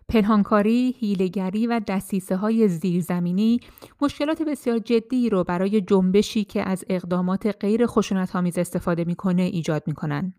پنهانکاری، 0.09 0.95
هیلگری 0.99 1.67
و 1.67 1.81
دستیسه 1.89 2.37
های 2.37 2.69
زیرزمینی 2.69 3.61
مشکلات 4.01 4.43
بسیار 4.43 4.79
جدی 4.79 5.31
رو 5.31 5.45
برای 5.45 5.81
جنبشی 5.81 6.45
که 6.45 6.63
از 6.63 6.85
اقدامات 6.89 7.57
غیر 7.61 7.87
خشونت 7.87 8.37
استفاده 8.37 9.05
می‌کنه 9.05 9.43
ایجاد 9.43 9.83
می‌کنن. 9.87 10.35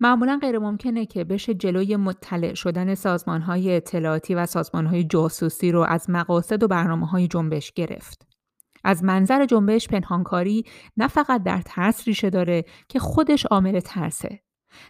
معمولا 0.00 0.38
غیر 0.42 0.58
ممکنه 0.58 1.06
که 1.06 1.24
بشه 1.24 1.54
جلوی 1.54 1.96
مطلع 1.96 2.54
شدن 2.54 2.94
سازمان 2.94 3.40
های 3.40 3.76
اطلاعاتی 3.76 4.34
و 4.34 4.46
سازمان 4.46 4.86
های 4.86 5.04
جاسوسی 5.04 5.72
رو 5.72 5.80
از 5.80 6.10
مقاصد 6.10 6.62
و 6.62 6.68
برنامه 6.68 7.06
های 7.06 7.28
جنبش 7.28 7.72
گرفت. 7.72 8.26
از 8.84 9.04
منظر 9.04 9.46
جنبش 9.46 9.88
پنهانکاری 9.88 10.64
نه 10.96 11.08
فقط 11.08 11.42
در 11.42 11.62
ترس 11.66 12.08
ریشه 12.08 12.30
داره 12.30 12.64
که 12.88 12.98
خودش 12.98 13.46
عامل 13.46 13.80
ترسه 13.80 14.40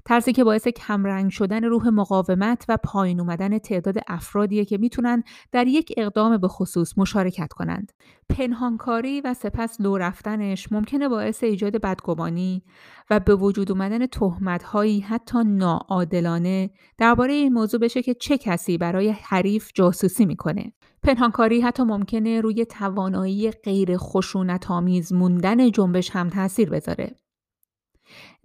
ترسی 0.05 0.33
که 0.33 0.45
باعث 0.45 0.69
کمرنگ 0.69 1.31
شدن 1.31 1.65
روح 1.65 1.89
مقاومت 1.89 2.65
و 2.69 2.77
پایین 2.85 3.21
اومدن 3.21 3.59
تعداد 3.59 3.97
افرادیه 4.07 4.65
که 4.65 4.79
می‌تونن 4.79 5.23
در 5.53 5.67
یک 5.67 5.93
اقدام 5.97 6.37
به 6.37 6.49
خصوص 6.49 6.99
مشارکت 6.99 7.53
کنند. 7.53 7.93
پنهانکاری 8.29 9.21
و 9.21 9.35
سپس 9.35 9.81
لو 9.81 9.99
رفتنش 9.99 10.73
ممکنه 10.73 11.09
باعث 11.09 11.45
ایجاد 11.45 11.77
بدگمانی 11.77 12.63
و 13.11 13.21
به 13.21 13.35
وجود 13.35 13.73
اومدن 13.73 14.07
تهمتهایی 14.07 15.01
حتی 15.01 15.39
ناعادلانه 15.45 16.71
درباره 16.99 17.33
این 17.33 17.53
موضوع 17.53 17.81
بشه 17.81 18.03
که 18.03 18.15
چه 18.15 18.39
کسی 18.39 18.79
برای 18.79 19.11
حریف 19.11 19.71
جاسوسی 19.75 20.27
می‌کنه. 20.27 20.73
پنهانکاری 21.03 21.61
حتی 21.61 21.83
ممکنه 21.83 22.41
روی 22.41 22.65
توانایی 22.65 23.51
غیر 23.51 23.97
خشونت 23.97 24.71
آمیز 24.71 25.13
موندن 25.13 25.71
جنبش 25.71 26.11
هم 26.11 26.29
تاثیر 26.31 26.71
بذاره. 26.71 27.17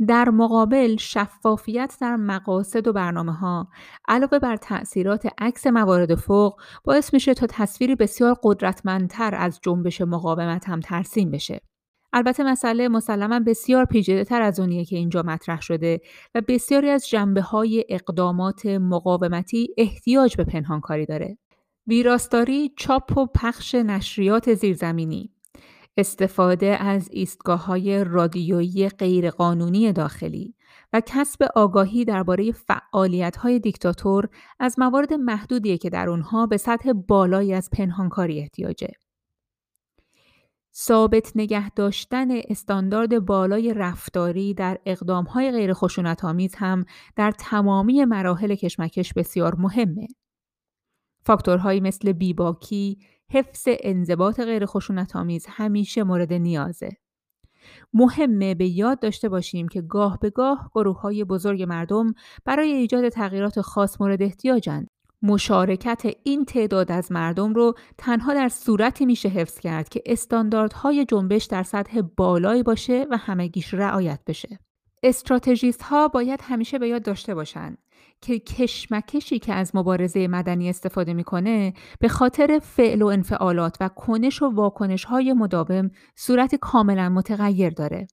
در 0.07 0.29
مقابل 0.29 0.97
شفافیت 0.97 1.97
در 2.01 2.15
مقاصد 2.15 2.87
و 2.87 2.93
برنامه 2.93 3.33
ها 3.33 3.67
علاوه 4.07 4.39
بر 4.39 4.55
تأثیرات 4.55 5.27
عکس 5.37 5.67
موارد 5.67 6.15
فوق 6.15 6.61
باعث 6.83 7.13
میشه 7.13 7.33
تا 7.33 7.47
تصویری 7.49 7.95
بسیار 7.95 8.35
قدرتمندتر 8.43 9.35
از 9.35 9.59
جنبش 9.61 10.01
مقاومت 10.01 10.69
هم 10.69 10.79
ترسیم 10.79 11.31
بشه. 11.31 11.61
البته 12.13 12.43
مسئله 12.43 12.87
مسلما 12.87 13.39
بسیار 13.39 13.85
پیچیده 13.85 14.23
تر 14.23 14.41
از 14.41 14.59
اونیه 14.59 14.85
که 14.85 14.95
اینجا 14.97 15.23
مطرح 15.23 15.61
شده 15.61 16.01
و 16.35 16.41
بسیاری 16.47 16.89
از 16.89 17.09
جنبه 17.09 17.41
های 17.41 17.85
اقدامات 17.89 18.65
مقاومتی 18.65 19.67
احتیاج 19.77 20.37
به 20.37 20.43
پنهانکاری 20.43 21.05
داره. 21.05 21.37
ویراستاری، 21.87 22.73
چاپ 22.77 23.17
و 23.17 23.25
پخش 23.25 23.75
نشریات 23.75 24.53
زیرزمینی 24.53 25.33
استفاده 25.97 26.65
از 26.65 27.09
ایستگاه 27.11 27.65
های 27.65 28.03
رادیویی 28.03 28.89
غیرقانونی 28.89 29.93
داخلی 29.93 30.55
و 30.93 31.01
کسب 31.05 31.43
آگاهی 31.55 32.05
درباره 32.05 32.51
فعالیت 32.51 33.37
های 33.37 33.59
دیکتاتور 33.59 34.29
از 34.59 34.79
موارد 34.79 35.13
محدودیه 35.13 35.77
که 35.77 35.89
در 35.89 36.09
اونها 36.09 36.47
به 36.47 36.57
سطح 36.57 36.93
بالایی 36.93 37.53
از 37.53 37.69
پنهانکاری 37.69 38.39
احتیاجه. 38.39 38.91
ثابت 40.75 41.31
نگه 41.35 41.69
داشتن 41.69 42.27
استاندارد 42.31 43.25
بالای 43.25 43.73
رفتاری 43.73 44.53
در 44.53 44.77
های 45.29 45.51
غیر 45.51 45.73
هم 46.57 46.85
در 47.15 47.31
تمامی 47.31 48.05
مراحل 48.05 48.55
کشمکش 48.55 49.13
بسیار 49.13 49.55
مهمه. 49.55 50.07
فاکتورهایی 51.29 51.79
مثل 51.79 52.11
بیباکی، 52.11 52.97
حفظ 53.31 53.67
انضباط 53.67 54.39
غیر 54.39 54.65
آمیز 55.15 55.45
همیشه 55.49 56.03
مورد 56.03 56.33
نیازه. 56.33 56.89
مهمه 57.93 58.55
به 58.55 58.67
یاد 58.67 58.99
داشته 58.99 59.29
باشیم 59.29 59.67
که 59.67 59.81
گاه 59.81 60.19
به 60.21 60.29
گاه 60.29 60.71
گروه 60.75 61.01
های 61.01 61.23
بزرگ 61.23 61.63
مردم 61.63 62.13
برای 62.45 62.71
ایجاد 62.71 63.09
تغییرات 63.09 63.61
خاص 63.61 64.01
مورد 64.01 64.21
احتیاجند. 64.21 64.87
مشارکت 65.21 66.01
این 66.23 66.45
تعداد 66.45 66.91
از 66.91 67.11
مردم 67.11 67.53
رو 67.53 67.73
تنها 67.97 68.33
در 68.33 68.49
صورتی 68.49 69.05
میشه 69.05 69.29
حفظ 69.29 69.59
کرد 69.59 69.89
که 69.89 70.01
استانداردهای 70.05 71.05
جنبش 71.05 71.45
در 71.45 71.63
سطح 71.63 72.01
بالایی 72.17 72.63
باشه 72.63 73.07
و 73.11 73.17
همگیش 73.17 73.73
رعایت 73.73 74.19
بشه. 74.27 74.59
استراتژیست 75.03 75.81
ها 75.81 76.07
باید 76.07 76.39
همیشه 76.43 76.79
به 76.79 76.87
یاد 76.87 77.03
داشته 77.03 77.35
باشند 77.35 77.77
که 78.21 78.39
کشمکشی 78.39 79.39
که 79.39 79.53
از 79.53 79.75
مبارزه 79.75 80.27
مدنی 80.27 80.69
استفاده 80.69 81.13
می‌کنه 81.13 81.73
به 81.99 82.07
خاطر 82.07 82.59
فعل 82.63 83.01
و 83.01 83.05
انفعالات 83.05 83.77
و 83.79 83.89
کنش 83.89 84.41
و 84.41 84.45
واکنش 84.45 85.03
های 85.03 85.33
مداوم 85.33 85.91
صورت 86.15 86.55
کاملا 86.55 87.09
متغیر 87.09 87.69
داره. 87.69 88.07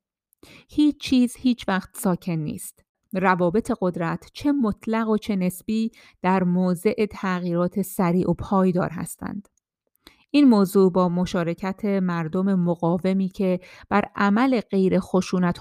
هیچ 0.69 1.01
چیز 1.01 1.37
هیچ 1.39 1.69
وقت 1.69 1.97
ساکن 1.97 2.33
نیست. 2.33 2.85
روابط 3.13 3.73
قدرت 3.81 4.31
چه 4.33 4.53
مطلق 4.53 5.09
و 5.09 5.19
چه 5.19 5.37
نسبی 5.37 5.91
در 6.23 6.45
موضع 6.45 7.07
تغییرات 7.07 7.83
سریع 7.83 8.31
و 8.31 8.35
پایدار 8.35 8.91
هستند. 8.91 9.49
این 10.31 10.49
موضوع 10.49 10.93
با 10.93 11.09
مشارکت 11.09 11.85
مردم 11.85 12.55
مقاومی 12.55 13.29
که 13.29 13.61
بر 13.89 14.05
عمل 14.17 14.61
غیر 14.61 15.01
خشونت 15.01 15.59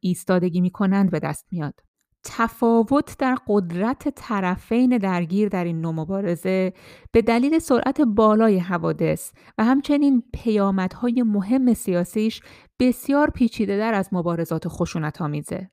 ایستادگی 0.00 0.60
می 0.60 0.70
کنند 0.70 1.10
به 1.10 1.18
دست 1.18 1.46
میاد. 1.52 1.80
تفاوت 2.24 3.18
در 3.18 3.36
قدرت 3.46 4.08
طرفین 4.08 4.98
درگیر 4.98 5.48
در 5.48 5.64
این 5.64 5.80
نوع 5.80 5.94
مبارزه 5.94 6.72
به 7.12 7.22
دلیل 7.22 7.58
سرعت 7.58 8.00
بالای 8.00 8.58
حوادث 8.58 9.32
و 9.58 9.64
همچنین 9.64 10.22
پیامدهای 10.32 11.22
مهم 11.22 11.74
سیاسیش 11.74 12.40
بسیار 12.80 13.30
پیچیده 13.30 13.78
در 13.78 13.94
از 13.94 14.08
مبارزات 14.12 14.68
خشونت 14.68 15.22
آمیزه. 15.22 15.70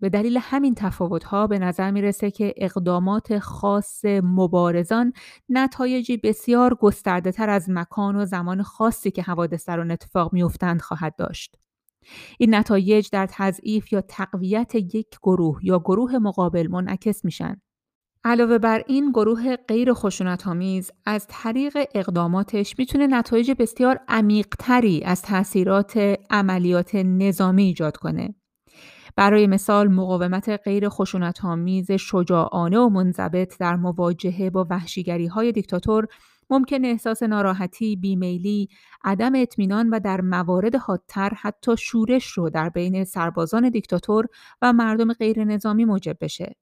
به 0.00 0.08
دلیل 0.08 0.38
همین 0.42 0.74
تفاوت‌ها 0.74 1.46
به 1.46 1.58
نظر 1.58 1.90
می‌رسه 1.90 2.30
که 2.30 2.54
اقدامات 2.56 3.38
خاص 3.38 4.04
مبارزان 4.04 5.12
نتایجی 5.48 6.16
بسیار 6.16 6.74
گسترده 6.74 7.32
تر 7.32 7.50
از 7.50 7.70
مکان 7.70 8.16
و 8.16 8.24
زمان 8.24 8.62
خاصی 8.62 9.10
که 9.10 9.22
حوادث 9.22 9.68
در 9.68 9.80
آن 9.80 9.90
اتفاق 9.90 10.32
میافتند 10.32 10.80
خواهد 10.80 11.16
داشت. 11.16 11.56
این 12.38 12.54
نتایج 12.54 13.08
در 13.12 13.28
تضعیف 13.30 13.92
یا 13.92 14.00
تقویت 14.00 14.74
یک 14.74 15.08
گروه 15.22 15.60
یا 15.62 15.78
گروه 15.78 16.18
مقابل 16.18 16.68
منعکس 16.70 17.24
میشن. 17.24 17.60
علاوه 18.24 18.58
بر 18.58 18.82
این 18.86 19.10
گروه 19.10 19.56
غیر 19.56 19.94
خشونت 19.94 20.46
آمیز 20.46 20.90
از 21.06 21.26
طریق 21.28 21.78
اقداماتش 21.94 22.74
می‌تونه 22.78 23.06
نتایج 23.06 23.52
بسیار 23.58 24.00
عمیقتری 24.08 25.02
از 25.04 25.22
تاثیرات 25.22 26.16
عملیات 26.30 26.94
نظامی 26.94 27.62
ایجاد 27.62 27.96
کنه. 27.96 28.34
برای 29.16 29.46
مثال 29.46 29.88
مقاومت 29.88 30.48
غیر 30.64 30.88
خشونت‌آمیز 30.88 31.92
شجاعانه 31.92 32.78
و 32.78 32.88
منضبط 32.88 33.58
در 33.58 33.76
مواجهه 33.76 34.50
با 34.50 34.66
وحشیگری 34.70 35.26
های 35.26 35.52
دیکتاتور 35.52 36.06
ممکن 36.52 36.84
احساس 36.84 37.22
ناراحتی، 37.22 37.96
بیمیلی، 37.96 38.68
عدم 39.04 39.32
اطمینان 39.34 39.90
و 39.90 40.00
در 40.00 40.20
موارد 40.20 40.74
حادتر 40.74 41.32
حتی 41.40 41.76
شورش 41.78 42.26
رو 42.26 42.50
در 42.50 42.68
بین 42.68 43.04
سربازان 43.04 43.70
دیکتاتور 43.70 44.26
و 44.62 44.72
مردم 44.72 45.12
غیر 45.12 45.44
نظامی 45.44 45.84
موجب 45.84 46.16
بشه. 46.20 46.56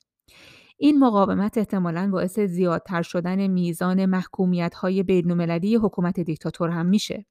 این 0.79 0.99
مقاومت 0.99 1.59
احتمالاً 1.59 2.11
باعث 2.11 2.39
زیادتر 2.41 3.03
شدن 3.03 3.47
میزان 3.47 4.07
محکومیت 4.07 4.75
های 4.75 5.03
بین‌المللی 5.03 5.77
حکومت 5.77 6.21
دیکتاتور 6.21 6.71
هم 6.71 6.87
میشه. 6.87 7.27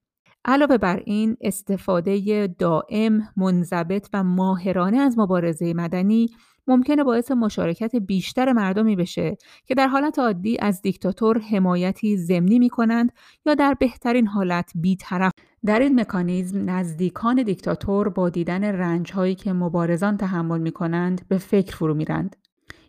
علاوه 0.45 0.77
بر 0.77 1.03
این 1.05 1.37
استفاده 1.41 2.47
دائم، 2.47 3.21
منضبط 3.37 4.07
و 4.13 4.23
ماهرانه 4.23 4.97
از 4.97 5.17
مبارزه 5.17 5.73
مدنی 5.73 6.29
ممکنه 6.69 7.03
باعث 7.03 7.31
مشارکت 7.31 7.95
بیشتر 7.95 8.53
مردمی 8.53 8.95
بشه 8.95 9.37
که 9.65 9.75
در 9.75 9.87
حالت 9.87 10.19
عادی 10.19 10.57
از 10.59 10.81
دیکتاتور 10.81 11.39
حمایتی 11.39 12.17
ضمنی 12.17 12.59
می 12.59 12.69
کنند 12.69 13.11
یا 13.45 13.55
در 13.55 13.73
بهترین 13.73 14.27
حالت 14.27 14.71
بیطرف. 14.75 15.31
در 15.65 15.79
این 15.79 15.99
مکانیزم 15.99 16.69
نزدیکان 16.69 17.43
دیکتاتور 17.43 18.09
با 18.09 18.29
دیدن 18.29 18.63
رنج 18.63 19.11
هایی 19.11 19.35
که 19.35 19.53
مبارزان 19.53 20.17
تحمل 20.17 20.59
می 20.59 20.71
کنند 20.71 21.27
به 21.27 21.37
فکر 21.37 21.75
فرو 21.75 21.93
میرند. 21.93 22.35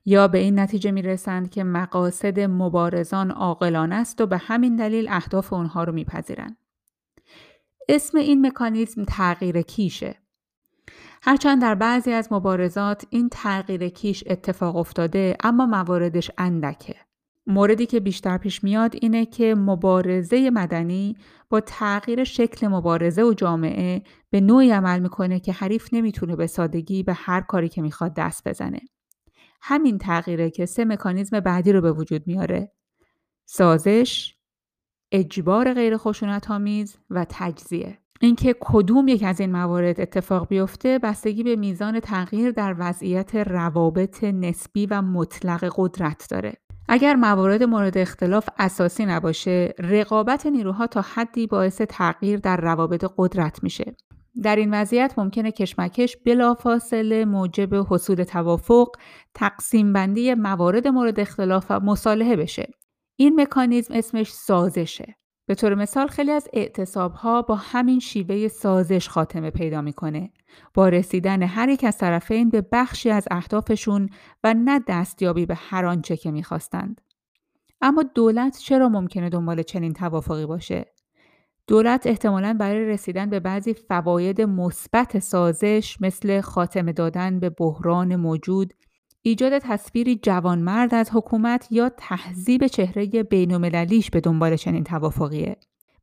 یا 0.04 0.28
به 0.28 0.38
این 0.38 0.58
نتیجه 0.58 0.90
می 0.90 1.02
رسند 1.02 1.50
که 1.50 1.64
مقاصد 1.64 2.40
مبارزان 2.40 3.30
عاقلانه 3.30 3.94
است 3.94 4.20
و 4.20 4.26
به 4.26 4.38
همین 4.38 4.76
دلیل 4.76 5.08
اهداف 5.08 5.52
اونها 5.52 5.84
رو 5.84 5.92
میپذیرند. 5.92 6.56
اسم 7.88 8.18
این 8.18 8.46
مکانیزم 8.46 9.04
تغییر 9.04 9.62
کیشه. 9.62 10.16
هرچند 11.22 11.62
در 11.62 11.74
بعضی 11.74 12.12
از 12.12 12.32
مبارزات 12.32 13.04
این 13.10 13.28
تغییر 13.28 13.88
کیش 13.88 14.24
اتفاق 14.26 14.76
افتاده 14.76 15.36
اما 15.40 15.66
مواردش 15.66 16.30
اندکه. 16.38 16.96
موردی 17.46 17.86
که 17.86 18.00
بیشتر 18.00 18.38
پیش 18.38 18.64
میاد 18.64 18.94
اینه 19.02 19.26
که 19.26 19.54
مبارزه 19.54 20.50
مدنی 20.50 21.16
با 21.50 21.60
تغییر 21.60 22.24
شکل 22.24 22.66
مبارزه 22.66 23.22
و 23.22 23.34
جامعه 23.34 24.02
به 24.30 24.40
نوعی 24.40 24.70
عمل 24.70 25.00
می‌کنه 25.00 25.40
که 25.40 25.52
حریف 25.52 25.88
نمی‌تونه 25.94 26.36
به 26.36 26.46
سادگی 26.46 27.02
به 27.02 27.12
هر 27.12 27.40
کاری 27.40 27.68
که 27.68 27.82
می‌خواد 27.82 28.14
دست 28.14 28.48
بزنه. 28.48 28.80
همین 29.62 29.98
تغییره 29.98 30.50
که 30.50 30.66
سه 30.66 30.84
مکانیزم 30.84 31.40
بعدی 31.40 31.72
رو 31.72 31.80
به 31.80 31.92
وجود 31.92 32.26
میاره. 32.26 32.72
سازش، 33.46 34.37
اجبار 35.12 35.74
غیر 35.74 35.96
خشونت 35.96 36.46
و 37.11 37.26
تجزیه 37.28 37.98
اینکه 38.22 38.56
کدوم 38.61 39.09
یک 39.09 39.22
از 39.22 39.40
این 39.40 39.52
موارد 39.52 40.00
اتفاق 40.00 40.48
بیفته 40.48 40.98
بستگی 40.98 41.42
به 41.42 41.56
میزان 41.56 42.00
تغییر 42.00 42.50
در 42.50 42.74
وضعیت 42.78 43.37
روابط 43.37 44.24
نسبی 44.24 44.87
و 44.87 45.02
مطلق 45.02 45.72
قدرت 45.76 46.26
داره 46.30 46.52
اگر 46.88 47.14
موارد 47.14 47.62
مورد 47.62 47.98
اختلاف 47.98 48.48
اساسی 48.59 49.06
نباشه 49.06 49.74
رقابت 49.78 50.46
نیروها 50.46 50.87
تا 50.87 51.00
حدی 51.14 51.46
باعث 51.46 51.80
تغییر 51.80 52.38
در 52.38 52.56
روابط 52.56 53.12
قدرت 53.16 53.62
میشه 53.62 53.94
در 54.42 54.56
این 54.56 54.74
وضعیت 54.74 55.14
ممکنه 55.16 55.52
کشمکش 55.52 56.16
بلافاصله 56.16 57.24
موجب 57.24 57.87
حصول 57.90 58.24
توافق، 58.24 58.88
تقسیم 59.35 59.92
بندی 59.92 60.35
موارد 60.35 60.88
مورد 60.88 61.20
اختلاف 61.20 61.66
و 61.70 61.80
مصالحه 61.80 62.37
بشه. 62.37 62.70
این 63.16 63.40
مکانیزم 63.40 63.94
اسمش 63.94 64.33
سازشه. 64.33 65.19
به 65.50 65.54
طور 65.54 65.74
مثال 65.74 66.06
خیلی 66.06 66.30
از 66.30 66.48
اعتصاب 66.52 67.12
ها 67.12 67.42
با 67.42 67.54
همین 67.54 68.00
شیوه 68.00 68.48
سازش 68.48 69.08
خاتمه 69.08 69.50
پیدا 69.50 69.82
می‌کنه. 69.82 70.30
با 70.74 70.88
رسیدن 70.88 71.42
هر 71.42 71.68
یک 71.68 71.84
از 71.84 71.98
طرفین 71.98 72.50
به 72.50 72.66
بخشی 72.72 73.10
از 73.10 73.28
اهدافشون 73.30 74.08
و 74.44 74.54
نه 74.54 74.80
دستیابی 74.88 75.46
به 75.46 75.54
هر 75.54 75.86
آنچه 75.86 76.16
که 76.16 76.30
می‌خواستند. 76.30 77.00
اما 77.80 78.02
دولت 78.02 78.58
چرا 78.58 78.88
ممکنه 78.88 79.28
دنبال 79.28 79.62
چنین 79.62 79.92
توافقی 79.92 80.46
باشه؟ 80.46 80.92
دولت 81.66 82.06
احتمالاً 82.06 82.56
برای 82.60 82.84
رسیدن 82.84 83.30
به 83.30 83.40
بعضی 83.40 83.74
فواید 83.74 84.40
مثبت 84.40 85.18
سازش 85.18 85.96
مثل 86.00 86.40
خاتمه 86.40 86.92
دادن 86.92 87.40
به 87.40 87.50
بحران 87.50 88.16
موجود 88.16 88.74
ایجاد 89.22 89.59
تصویری 89.59 90.20
جوانمرد 90.22 90.94
از 90.94 91.11
حکومت 91.12 91.68
یا 91.70 91.88
تهذیب 91.88 92.66
چهره 92.66 93.22
بین‌المللیش 93.22 94.11
به 94.11 94.20
دنبال 94.20 94.56
چنین 94.56 94.85
توافقیه. 94.85 95.56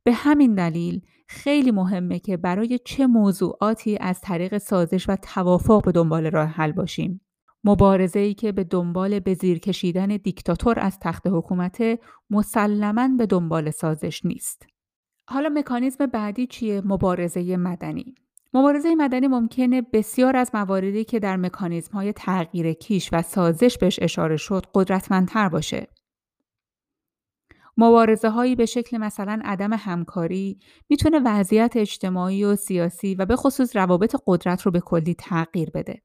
به 0.04 0.12
همین 0.12 0.54
دلیل 0.54 1.00
خیلی 1.28 1.70
مهمه 1.70 2.18
که 2.18 2.36
برای 2.36 2.78
چه 2.84 3.06
موضوعاتی 3.06 3.98
از 4.00 4.20
طریق 4.20 4.58
سازش 4.58 5.08
و 5.08 5.16
توافق 5.16 5.84
به 5.84 5.92
دنبال 5.92 6.26
راه 6.26 6.48
حل 6.48 6.72
باشیم. 6.72 7.20
مبارزه 7.64 8.20
ای 8.20 8.34
که 8.34 8.52
به 8.52 8.64
دنبال 8.64 9.20
به 9.20 9.34
زیر 9.34 9.58
کشیدن 9.58 10.06
دیکتاتور 10.06 10.80
از 10.80 10.98
تخت 10.98 11.26
حکومت 11.26 11.82
مسلما 12.30 13.08
به 13.08 13.26
دنبال 13.26 13.70
سازش 13.70 14.24
نیست. 14.24 14.66
حالا 15.28 15.48
مکانیزم 15.48 16.06
بعدی 16.06 16.46
چیه؟ 16.46 16.82
مبارزه 16.84 17.56
مدنی. 17.56 18.14
مبارزه 18.58 18.94
مدنی 18.94 19.26
ممکنه 19.26 19.82
بسیار 19.82 20.36
از 20.36 20.50
مواردی 20.54 21.04
که 21.04 21.18
در 21.18 21.36
مکانیزم 21.36 21.92
های 21.92 22.12
تغییر 22.12 22.72
کیش 22.72 23.08
و 23.12 23.22
سازش 23.22 23.78
بهش 23.78 23.98
اشاره 24.02 24.36
شد 24.36 24.66
قدرتمندتر 24.74 25.48
باشه. 25.48 25.88
مبارزه 27.76 28.28
هایی 28.28 28.56
به 28.56 28.66
شکل 28.66 28.98
مثلا 28.98 29.40
عدم 29.44 29.72
همکاری 29.72 30.58
می‌تونه 30.88 31.20
وضعیت 31.24 31.76
اجتماعی 31.76 32.44
و 32.44 32.56
سیاسی 32.56 33.14
و 33.14 33.26
به 33.26 33.36
خصوص 33.36 33.76
روابط 33.76 34.16
قدرت 34.26 34.62
رو 34.62 34.70
به 34.70 34.80
کلی 34.80 35.14
تغییر 35.14 35.70
بده. 35.70 36.02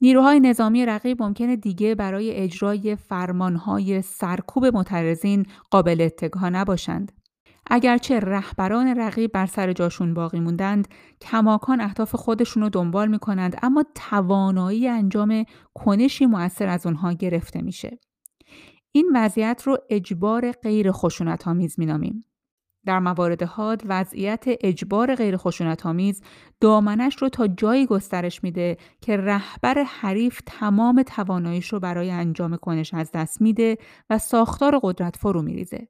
نیروهای 0.00 0.40
نظامی 0.40 0.86
رقیب 0.86 1.22
ممکنه 1.22 1.56
دیگه 1.56 1.94
برای 1.94 2.30
اجرای 2.30 2.96
فرمانهای 2.96 4.02
سرکوب 4.02 4.66
معترضین 4.66 5.46
قابل 5.70 6.00
اتکا 6.00 6.48
نباشند. 6.48 7.12
اگرچه 7.70 8.20
رهبران 8.20 8.98
رقیب 8.98 9.32
بر 9.32 9.46
سر 9.46 9.72
جاشون 9.72 10.14
باقی 10.14 10.40
موندند 10.40 10.88
کماکان 11.20 11.80
اهداف 11.80 12.14
خودشون 12.14 12.62
رو 12.62 12.68
دنبال 12.68 13.08
می‌کنند 13.08 13.56
اما 13.62 13.84
توانایی 13.94 14.88
انجام 14.88 15.44
کنشی 15.74 16.26
مؤثر 16.26 16.68
از 16.68 16.86
اونها 16.86 17.12
گرفته 17.12 17.62
میشه 17.62 17.98
این 18.92 19.10
وضعیت 19.14 19.62
رو 19.64 19.78
اجبار 19.90 20.52
غیر 20.52 20.92
خشونت 20.92 21.48
آمیز 21.48 21.78
مینامیم 21.78 22.24
در 22.86 22.98
موارد 22.98 23.42
حاد 23.42 23.82
وضعیت 23.86 24.44
اجبار 24.46 25.14
غیر 25.14 25.36
خشونت 25.36 25.86
آمیز 25.86 26.22
دامنش 26.60 27.16
رو 27.16 27.28
تا 27.28 27.46
جایی 27.46 27.86
گسترش 27.86 28.44
میده 28.44 28.76
که 29.00 29.16
رهبر 29.16 29.82
حریف 29.82 30.40
تمام 30.46 31.02
تواناییش 31.02 31.72
رو 31.72 31.80
برای 31.80 32.10
انجام 32.10 32.56
کنش 32.56 32.94
از 32.94 33.10
دست 33.12 33.40
میده 33.40 33.78
و 34.10 34.18
ساختار 34.18 34.80
قدرت 34.82 35.16
فرو 35.16 35.42
میریزه. 35.42 35.88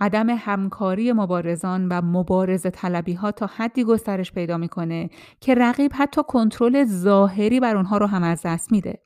عدم 0.00 0.30
همکاری 0.30 1.12
مبارزان 1.12 1.88
و 1.88 2.02
مبارزه 2.02 2.70
طلبی 2.70 3.12
ها 3.12 3.32
تا 3.32 3.46
حدی 3.56 3.84
گسترش 3.84 4.32
پیدا 4.32 4.58
می‌کنه 4.58 5.10
که 5.40 5.54
رقیب 5.54 5.92
حتی 5.94 6.20
کنترل 6.28 6.84
ظاهری 6.84 7.60
بر 7.60 7.76
اونها 7.76 7.98
رو 7.98 8.06
هم 8.06 8.22
از 8.22 8.42
دست 8.44 8.72
میده. 8.72 9.02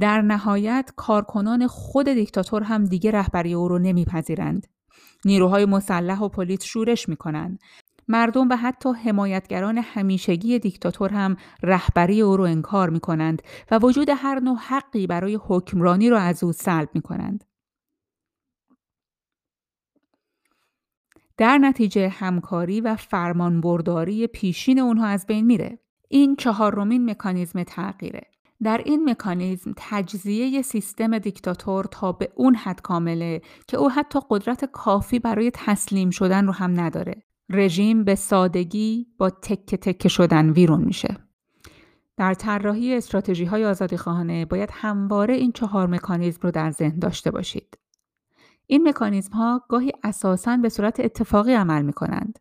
در 0.00 0.22
نهایت 0.22 0.92
کارکنان 0.96 1.66
خود 1.66 2.08
دیکتاتور 2.08 2.62
هم 2.62 2.84
دیگه 2.84 3.10
رهبری 3.10 3.54
او 3.54 3.68
رو 3.68 3.78
نمیپذیرند. 3.78 4.66
نیروهای 5.24 5.64
مسلح 5.64 6.20
و 6.20 6.28
پلیس 6.28 6.64
شورش 6.64 7.08
می‌کنند. 7.08 7.58
مردم 8.08 8.48
و 8.48 8.56
حتی 8.56 8.92
حمایتگران 8.92 9.78
همیشگی 9.78 10.58
دیکتاتور 10.58 11.10
هم 11.10 11.36
رهبری 11.62 12.20
او 12.20 12.36
را 12.36 12.46
انکار 12.46 12.90
می 12.90 13.00
کنند 13.00 13.42
و 13.70 13.78
وجود 13.78 14.08
هر 14.16 14.40
نوع 14.40 14.56
حقی 14.56 15.06
برای 15.06 15.38
حکمرانی 15.42 16.10
را 16.10 16.18
از 16.18 16.44
او 16.44 16.52
سلب 16.52 16.88
می 16.94 17.00
کنند. 17.00 17.44
در 21.36 21.58
نتیجه 21.58 22.08
همکاری 22.08 22.80
و 22.80 22.96
فرمانبرداری 22.96 24.26
پیشین 24.26 24.78
اونها 24.78 25.06
از 25.06 25.26
بین 25.26 25.46
میره. 25.46 25.78
این 26.08 26.36
چهارمین 26.36 27.10
مکانیزم 27.10 27.62
تغییره. 27.62 28.22
در 28.62 28.82
این 28.84 29.10
مکانیزم 29.10 29.72
تجزیه 29.76 30.62
سیستم 30.62 31.18
دیکتاتور 31.18 31.84
تا 31.84 32.12
به 32.12 32.32
اون 32.34 32.54
حد 32.54 32.80
کامله 32.80 33.40
که 33.68 33.76
او 33.76 33.90
حتی 33.90 34.18
قدرت 34.30 34.64
کافی 34.64 35.18
برای 35.18 35.50
تسلیم 35.54 36.10
شدن 36.10 36.46
رو 36.46 36.52
هم 36.52 36.80
نداره. 36.80 37.22
رژیم 37.50 38.04
به 38.04 38.14
سادگی 38.14 39.06
با 39.18 39.30
تکه 39.30 39.76
تکه 39.76 40.08
شدن 40.08 40.50
ویرون 40.50 40.84
میشه. 40.84 41.16
در 42.16 42.34
طراحی 42.34 42.94
استراتژی 42.94 43.44
های 43.44 43.64
آزادی 43.64 43.96
خواهانه 43.96 44.44
باید 44.44 44.70
همواره 44.72 45.34
این 45.34 45.52
چهار 45.52 45.86
مکانیزم 45.86 46.40
رو 46.42 46.50
در 46.50 46.70
ذهن 46.70 46.98
داشته 46.98 47.30
باشید. 47.30 47.78
این 48.66 48.88
مکانیزم 48.88 49.32
ها 49.32 49.62
گاهی 49.68 49.92
اساساً 50.04 50.56
به 50.56 50.68
صورت 50.68 51.00
اتفاقی 51.00 51.54
عمل 51.54 51.82
می 51.82 51.92
کنند. 51.92 52.38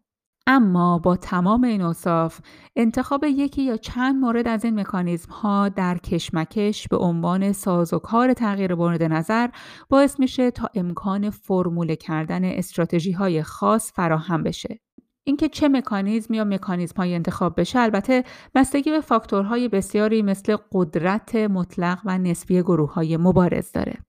اما 0.47 0.99
با 0.99 1.15
تمام 1.15 1.63
این 1.63 1.81
اوصاف 1.81 2.39
انتخاب 2.75 3.23
یکی 3.23 3.63
یا 3.63 3.77
چند 3.77 4.15
مورد 4.15 4.47
از 4.47 4.65
این 4.65 4.79
مکانیزم 4.79 5.31
ها 5.31 5.69
در 5.69 5.97
کشمکش 5.97 6.88
به 6.88 6.97
عنوان 6.97 7.51
سازوکار 7.51 8.33
تغییر 8.33 8.75
مورد 8.75 9.03
نظر 9.03 9.49
باعث 9.89 10.19
میشه 10.19 10.51
تا 10.51 10.69
امکان 10.75 11.29
فرموله 11.29 11.95
کردن 11.95 12.45
استراتژی 12.45 13.11
های 13.11 13.43
خاص 13.43 13.91
فراهم 13.95 14.43
بشه. 14.43 14.79
اینکه 15.23 15.49
چه 15.49 15.67
مکانیزم 15.67 16.33
یا 16.33 16.43
مکانیزم 16.43 16.95
های 16.97 17.15
انتخاب 17.15 17.59
بشه 17.59 17.79
البته 17.79 18.23
بستگی 18.55 18.91
به 18.91 19.01
فاکتورهای 19.01 19.67
بسیاری 19.67 20.21
مثل 20.21 20.57
قدرت 20.71 21.35
مطلق 21.35 21.99
و 22.05 22.17
نسبی 22.17 22.61
گروه 22.61 22.93
های 22.93 23.17
مبارز 23.17 23.71
داره. 23.71 24.05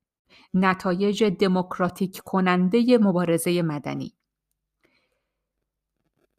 نتایج 0.57 1.25
دموکراتیک 1.25 2.21
کننده 2.25 2.99
مبارزه 2.99 3.62
مدنی 3.62 4.12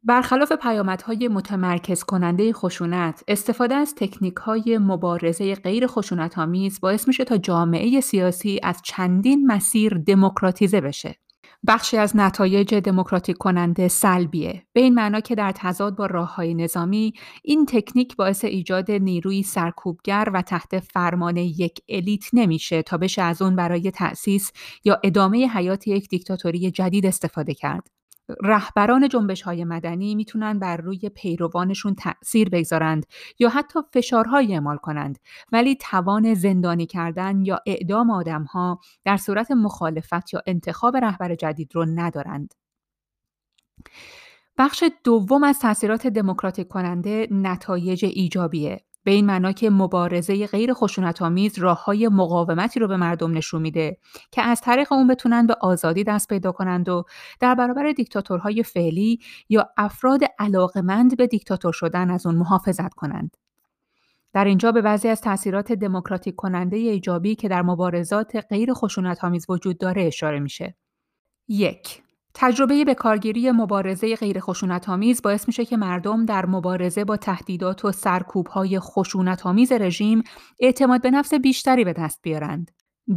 برخلاف 0.04 0.52
پیامدهای 0.52 1.28
متمرکز 1.28 2.04
کننده 2.04 2.54
خشونت، 2.54 3.24
استفاده 3.28 3.76
از 3.76 3.96
تکنیک 3.96 4.36
های 4.36 4.78
مبارزه 4.78 5.56
غیر 5.56 5.88
خشونت 5.88 6.38
آمیز 6.38 6.80
باعث 6.82 7.08
میشه 7.08 7.24
تا 7.24 7.38
جامعه 7.38 8.02
سیاسی 8.02 8.60
از 8.64 8.82
چندین 8.84 9.48
مسیر 9.52 9.94
دموکراتیزه 9.94 10.82
بشه. 10.82 11.16
بخشی 11.68 11.98
از 11.98 12.16
نتایج 12.16 12.76
دموکراتیک 12.76 13.38
کننده 13.38 13.88
سلبیه. 13.88 14.64
به 14.74 14.82
این 14.82 14.94
معنا 14.96 15.20
که 15.20 15.36
در 15.36 15.52
تضاد 15.52 15.96
با 15.96 16.06
راه 16.06 16.36
های 16.36 16.54
نظامی 16.54 17.14
این 17.44 17.66
تکنیک 17.66 18.16
باعث 18.16 18.46
ایجاد 18.46 18.92
نیروی 18.92 19.44
سرکوبگر 19.44 20.30
و 20.34 20.42
تحت 20.42 20.80
فرمان 20.80 21.38
یک 21.38 21.80
الیت 21.90 22.24
نمیشه 22.34 22.82
تا 22.82 22.98
بشه 22.98 23.22
از 23.22 23.42
اون 23.42 23.56
برای 23.56 23.92
تأسیس 23.92 24.52
یا 24.84 25.00
ادامه 25.04 25.48
حیات 25.48 25.88
یک 25.88 26.10
دیکتاتوری 26.10 26.72
جدید 26.72 27.06
استفاده 27.06 27.54
کرد. 27.54 27.88
رهبران 28.44 29.08
جنبش 29.08 29.42
های 29.42 29.64
مدنی 29.64 30.16
می‌تونن 30.16 30.60
بر 30.60 30.78
روی 30.78 31.10
پیروانشون 31.10 31.96
تأثیر 31.96 32.50
بگذارند 32.50 33.06
یا 33.40 33.50
حتی 33.50 33.80
فشارهایی 33.94 34.54
اعمال 34.54 34.78
کنند 34.78 35.20
ولی 35.52 35.76
توان 35.76 36.34
زندانی 36.34 36.86
کردن 36.86 37.42
یا 37.46 37.60
اعدام 37.66 38.12
آدمها 38.12 38.80
در 39.06 39.18
صورت 39.18 39.52
مخالفت 39.52 40.34
یا 40.34 40.42
انتخاب 40.48 40.98
رهبر 40.98 41.36
جدید 41.36 41.76
رو 41.76 41.86
ندارند. 41.86 42.54
بخش 44.58 44.84
دوم 45.04 45.44
از 45.44 45.60
تاثیرات 45.60 46.08
دموکراتیک 46.08 46.68
کننده 46.68 47.28
نتایج 47.32 48.06
ایجابیه 48.06 48.87
به 49.08 49.14
این 49.14 49.26
معنا 49.26 49.52
که 49.52 49.70
مبارزه 49.70 50.48
غیر 50.48 50.74
خشونت 50.74 51.22
آمیز 51.22 51.60
راه 51.60 51.84
های 51.84 52.08
مقاومتی 52.08 52.80
رو 52.80 52.88
به 52.88 52.98
مردم 52.98 53.38
نشون 53.38 53.62
میده 53.62 53.98
که 54.32 54.42
از 54.42 54.62
طریق 54.62 54.94
اون 54.94 55.08
بتونن 55.08 55.48
به 55.48 55.56
آزادی 55.62 56.04
دست 56.04 56.28
پیدا 56.28 56.52
کنند 56.52 56.90
و 56.90 57.04
در 57.40 57.56
برابر 57.56 57.92
دیکتاتورهای 57.92 58.64
فعلی 58.64 59.20
یا 59.50 59.70
افراد 59.78 60.22
علاقمند 60.40 61.18
به 61.18 61.28
دیکتاتور 61.28 61.74
شدن 61.74 62.12
از 62.12 62.26
اون 62.26 62.36
محافظت 62.36 62.94
کنند. 62.94 63.38
در 64.34 64.46
اینجا 64.46 64.72
به 64.72 64.82
بعضی 64.82 65.08
از 65.08 65.22
تاثیرات 65.22 65.72
دموکراتیک 65.72 66.36
کننده 66.36 66.78
ایجابی 66.78 67.36
که 67.36 67.48
در 67.48 67.62
مبارزات 67.62 68.36
غیر 68.50 68.74
خشونت 68.74 69.20
وجود 69.50 69.78
داره 69.78 70.04
اشاره 70.04 70.40
میشه. 70.40 70.76
یک 71.48 72.02
تجربه 72.40 72.86
به 72.86 72.96
کارگیری 72.96 73.52
مبارزه 73.52 74.16
غیر 74.16 74.40
آمیز 74.88 75.22
باعث 75.22 75.48
میشه 75.48 75.66
که 75.66 75.78
مردم 75.78 76.26
در 76.26 76.46
مبارزه 76.46 77.06
با 77.06 77.18
تهدیدات 77.18 77.86
و 77.86 77.92
سرکوبهای 77.92 78.80
آمیز 79.44 79.72
رژیم 79.72 80.24
اعتماد 80.60 81.02
به 81.02 81.12
نفس 81.12 81.34
بیشتری 81.34 81.84
به 81.84 81.94
دست 81.94 82.20
بیارند. 82.22 82.72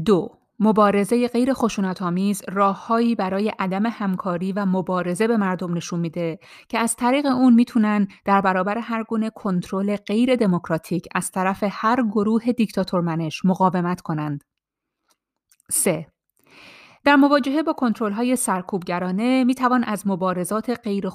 دو 0.04 0.28
مبارزه 0.58 1.28
غیر 1.28 1.52
آمیز 2.02 2.42
راههایی 2.48 3.14
برای 3.14 3.52
عدم 3.58 3.86
همکاری 3.86 4.52
و 4.52 4.66
مبارزه 4.66 5.28
به 5.28 5.36
مردم 5.36 5.74
نشون 5.74 6.00
میده 6.00 6.38
که 6.68 6.78
از 6.78 6.96
طریق 6.96 7.26
اون 7.26 7.54
می‌تونن 7.54 8.08
در 8.24 8.40
برابر 8.40 8.78
هر 8.78 9.02
گونه 9.02 9.30
کنترل 9.30 9.96
غیر 9.96 10.36
دموکراتیک 10.36 11.08
از 11.14 11.30
طرف 11.30 11.64
هر 11.70 12.02
گروه 12.02 12.52
دیکتاتورمنش 12.52 13.44
مقاومت 13.44 14.00
کنند. 14.00 14.44
3. 15.70 16.06
در 17.04 17.16
مواجهه 17.16 17.62
با 17.62 17.92
های 18.12 18.36
سرکوبگرانه 18.36 19.44
می 19.44 19.54
توان 19.54 19.84
از 19.84 20.06
مبارزات 20.06 20.70
غیر 20.84 21.08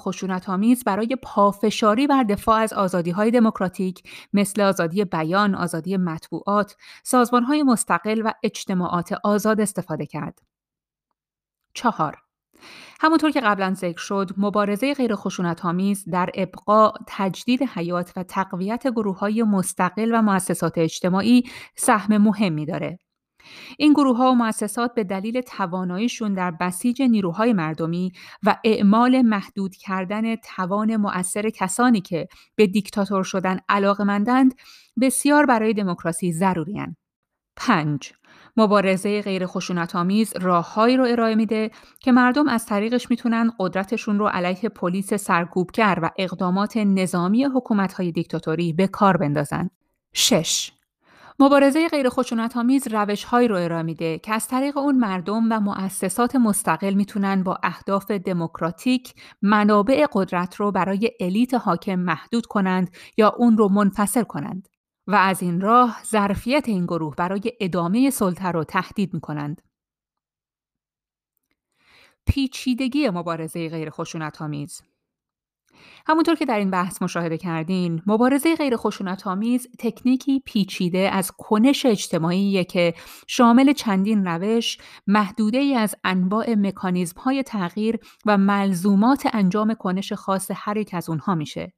آمیز 0.48 0.84
برای 0.84 1.16
پافشاری 1.22 2.06
بر 2.06 2.22
دفاع 2.22 2.60
از 2.60 2.94
های 2.94 3.30
دموکراتیک 3.30 4.02
مثل 4.32 4.62
آزادی 4.62 5.04
بیان، 5.04 5.54
آزادی 5.54 5.96
مطبوعات، 5.96 6.76
های 7.46 7.62
مستقل 7.62 8.22
و 8.24 8.32
اجتماعات 8.42 9.12
آزاد 9.24 9.60
استفاده 9.60 10.06
کرد. 10.06 10.38
چهار 11.74 12.16
همونطور 13.00 13.30
که 13.30 13.40
قبلا 13.40 13.74
ذکر 13.74 14.00
شد، 14.00 14.30
مبارزه 14.36 14.94
غیر 14.94 15.14
آمیز 15.62 16.04
در 16.08 16.30
ابقاء، 16.34 16.92
تجدید 17.06 17.62
حیات 17.62 18.12
و 18.16 18.22
تقویت 18.22 18.88
گروه 18.88 19.18
های 19.18 19.42
مستقل 19.42 20.10
و 20.14 20.22
مؤسسات 20.22 20.78
اجتماعی 20.78 21.42
سهم 21.76 22.18
مهمی 22.18 22.66
داره. 22.66 22.98
این 23.78 23.92
گروه 23.92 24.16
ها 24.16 24.32
و 24.32 24.34
مؤسسات 24.34 24.94
به 24.94 25.04
دلیل 25.04 25.40
تواناییشون 25.40 26.34
در 26.34 26.50
بسیج 26.50 27.02
نیروهای 27.02 27.52
مردمی 27.52 28.12
و 28.42 28.56
اعمال 28.64 29.22
محدود 29.22 29.76
کردن 29.76 30.36
توان 30.36 30.96
مؤثر 30.96 31.50
کسانی 31.50 32.00
که 32.00 32.28
به 32.56 32.66
دیکتاتور 32.66 33.22
شدن 33.22 33.58
علاقمندند 33.68 34.54
بسیار 35.00 35.46
برای 35.46 35.74
دموکراسی 35.74 36.32
ضروری 36.32 36.80
5. 37.56 38.12
مبارزه 38.56 39.22
غیر 39.22 39.46
خشونت 39.46 39.96
آمیز 39.96 40.32
راههایی 40.36 40.96
رو 40.96 41.04
ارائه 41.04 41.34
میده 41.34 41.70
که 42.00 42.12
مردم 42.12 42.48
از 42.48 42.66
طریقش 42.66 43.10
می‌تونن 43.10 43.52
قدرتشون 43.58 44.18
رو 44.18 44.26
علیه 44.26 44.68
پلیس 44.68 45.14
سرکوبگر 45.14 45.98
و 46.02 46.10
اقدامات 46.18 46.76
نظامی 46.76 47.44
حکومت‌های 47.44 48.12
دیکتاتوری 48.12 48.72
به 48.72 48.86
کار 48.86 49.16
بندازن. 49.16 49.70
6. 50.12 50.72
مبارزه 51.38 51.88
غیر 51.88 52.08
روش 52.88 53.24
هایی 53.24 53.48
رو 53.48 53.56
ارائه 53.56 53.82
میده 53.82 54.18
که 54.18 54.32
از 54.34 54.48
طریق 54.48 54.78
اون 54.78 54.98
مردم 54.98 55.52
و 55.52 55.60
مؤسسات 55.60 56.36
مستقل 56.36 56.94
می‌تونن 56.94 57.42
با 57.42 57.58
اهداف 57.62 58.10
دموکراتیک 58.10 59.14
منابع 59.42 60.06
قدرت 60.12 60.54
رو 60.54 60.72
برای 60.72 61.10
الیت 61.20 61.54
حاکم 61.54 61.94
محدود 61.94 62.46
کنند 62.46 62.90
یا 63.16 63.28
اون 63.28 63.56
رو 63.56 63.68
منفصل 63.68 64.22
کنند 64.22 64.68
و 65.06 65.14
از 65.14 65.42
این 65.42 65.60
راه 65.60 66.00
ظرفیت 66.04 66.68
این 66.68 66.84
گروه 66.84 67.14
برای 67.14 67.52
ادامه 67.60 68.10
سلطه 68.10 68.48
رو 68.48 68.64
تهدید 68.64 69.14
می‌کنند. 69.14 69.62
پیچیدگی 72.26 73.10
مبارزه 73.10 73.68
غیر 73.68 73.90
آمیز 74.40 74.82
همونطور 76.06 76.34
که 76.34 76.44
در 76.44 76.58
این 76.58 76.70
بحث 76.70 77.02
مشاهده 77.02 77.38
کردین 77.38 78.02
مبارزه 78.06 78.56
غیر 78.56 78.76
تکنیکی 79.78 80.42
پیچیده 80.44 81.10
از 81.12 81.30
کنش 81.30 81.86
اجتماعی 81.86 82.64
که 82.64 82.94
شامل 83.26 83.72
چندین 83.72 84.26
روش 84.26 84.78
محدوده 85.06 85.58
ای 85.58 85.74
از 85.74 85.94
انواع 86.04 86.54
مکانیزم 86.54 87.20
های 87.20 87.42
تغییر 87.42 87.98
و 88.26 88.38
ملزومات 88.38 89.28
انجام 89.32 89.74
کنش 89.74 90.12
خاص 90.12 90.50
هر 90.54 90.76
یک 90.76 90.94
از 90.94 91.08
اونها 91.10 91.34
میشه. 91.34 91.72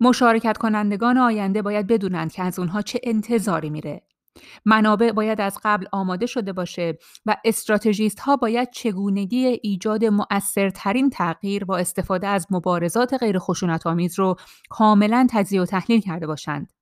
مشارکت 0.00 0.58
کنندگان 0.58 1.18
آینده 1.18 1.62
باید 1.62 1.86
بدونند 1.86 2.32
که 2.32 2.42
از 2.42 2.58
اونها 2.58 2.82
چه 2.82 3.00
انتظاری 3.02 3.70
میره. 3.70 4.02
منابع 4.64 5.12
باید 5.12 5.40
از 5.40 5.58
قبل 5.64 5.86
آماده 5.92 6.26
شده 6.26 6.52
باشه 6.52 6.98
و 7.26 7.36
استراتژیست 7.44 8.20
ها 8.20 8.36
باید 8.36 8.70
چگونگی 8.70 9.46
ایجاد 9.62 10.04
مؤثرترین 10.04 11.10
تغییر 11.10 11.64
با 11.64 11.78
استفاده 11.78 12.26
از 12.26 12.46
مبارزات 12.50 13.14
غیر 13.14 13.38
خشونت 13.38 13.86
آمیز 13.86 14.18
رو 14.18 14.36
کاملا 14.70 15.26
تجزیه 15.30 15.62
و 15.62 15.66
تحلیل 15.66 16.00
کرده 16.00 16.26
باشند. 16.26 16.72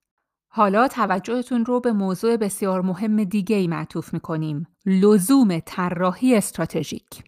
حالا 0.50 0.88
توجهتون 0.88 1.64
رو 1.64 1.80
به 1.80 1.92
موضوع 1.92 2.36
بسیار 2.36 2.82
مهم 2.82 3.24
دیگه 3.24 3.56
ای 3.56 3.66
معطوف 3.66 4.14
می‌کنیم. 4.14 4.66
لزوم 4.86 5.58
طراحی 5.58 6.34
استراتژیک. 6.34 7.27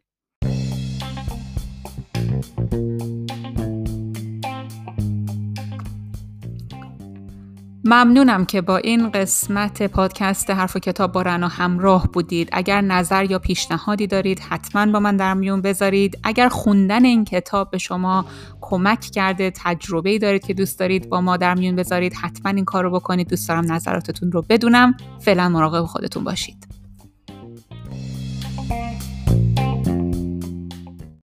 ممنونم 7.93 8.45
که 8.45 8.61
با 8.61 8.77
این 8.77 9.11
قسمت 9.11 9.83
پادکست 9.83 10.51
حرف 10.51 10.77
و 10.77 10.79
کتاب 10.79 11.13
با 11.13 11.23
رنا 11.23 11.49
همراه 11.49 12.09
بودید. 12.13 12.49
اگر 12.53 12.81
نظر 12.81 13.31
یا 13.31 13.39
پیشنهادی 13.39 14.07
دارید 14.07 14.41
حتما 14.41 14.93
با 14.93 15.01
من 15.01 15.17
در 15.17 15.35
میون 15.35 15.61
بذارید. 15.61 16.19
اگر 16.25 16.49
خوندن 16.49 17.05
این 17.05 17.25
کتاب 17.25 17.71
به 17.71 17.79
شما 17.79 18.25
کمک 18.61 19.01
کرده 19.01 19.53
تجربه 19.57 20.19
دارید 20.19 20.47
که 20.47 20.55
دوست 20.55 20.79
دارید 20.79 21.09
با 21.09 21.21
ما 21.21 21.37
در 21.37 21.55
میون 21.55 21.77
بذارید 21.77 22.15
حتما 22.15 22.53
این 22.53 22.65
کار 22.65 22.85
رو 22.85 22.91
بکنید. 22.91 23.29
دوست 23.29 23.49
دارم 23.49 23.73
نظراتتون 23.73 24.33
رو 24.33 24.45
بدونم. 24.49 24.95
فعلا 25.21 25.49
مراقب 25.49 25.85
خودتون 25.85 26.25
باشید. 26.25 26.80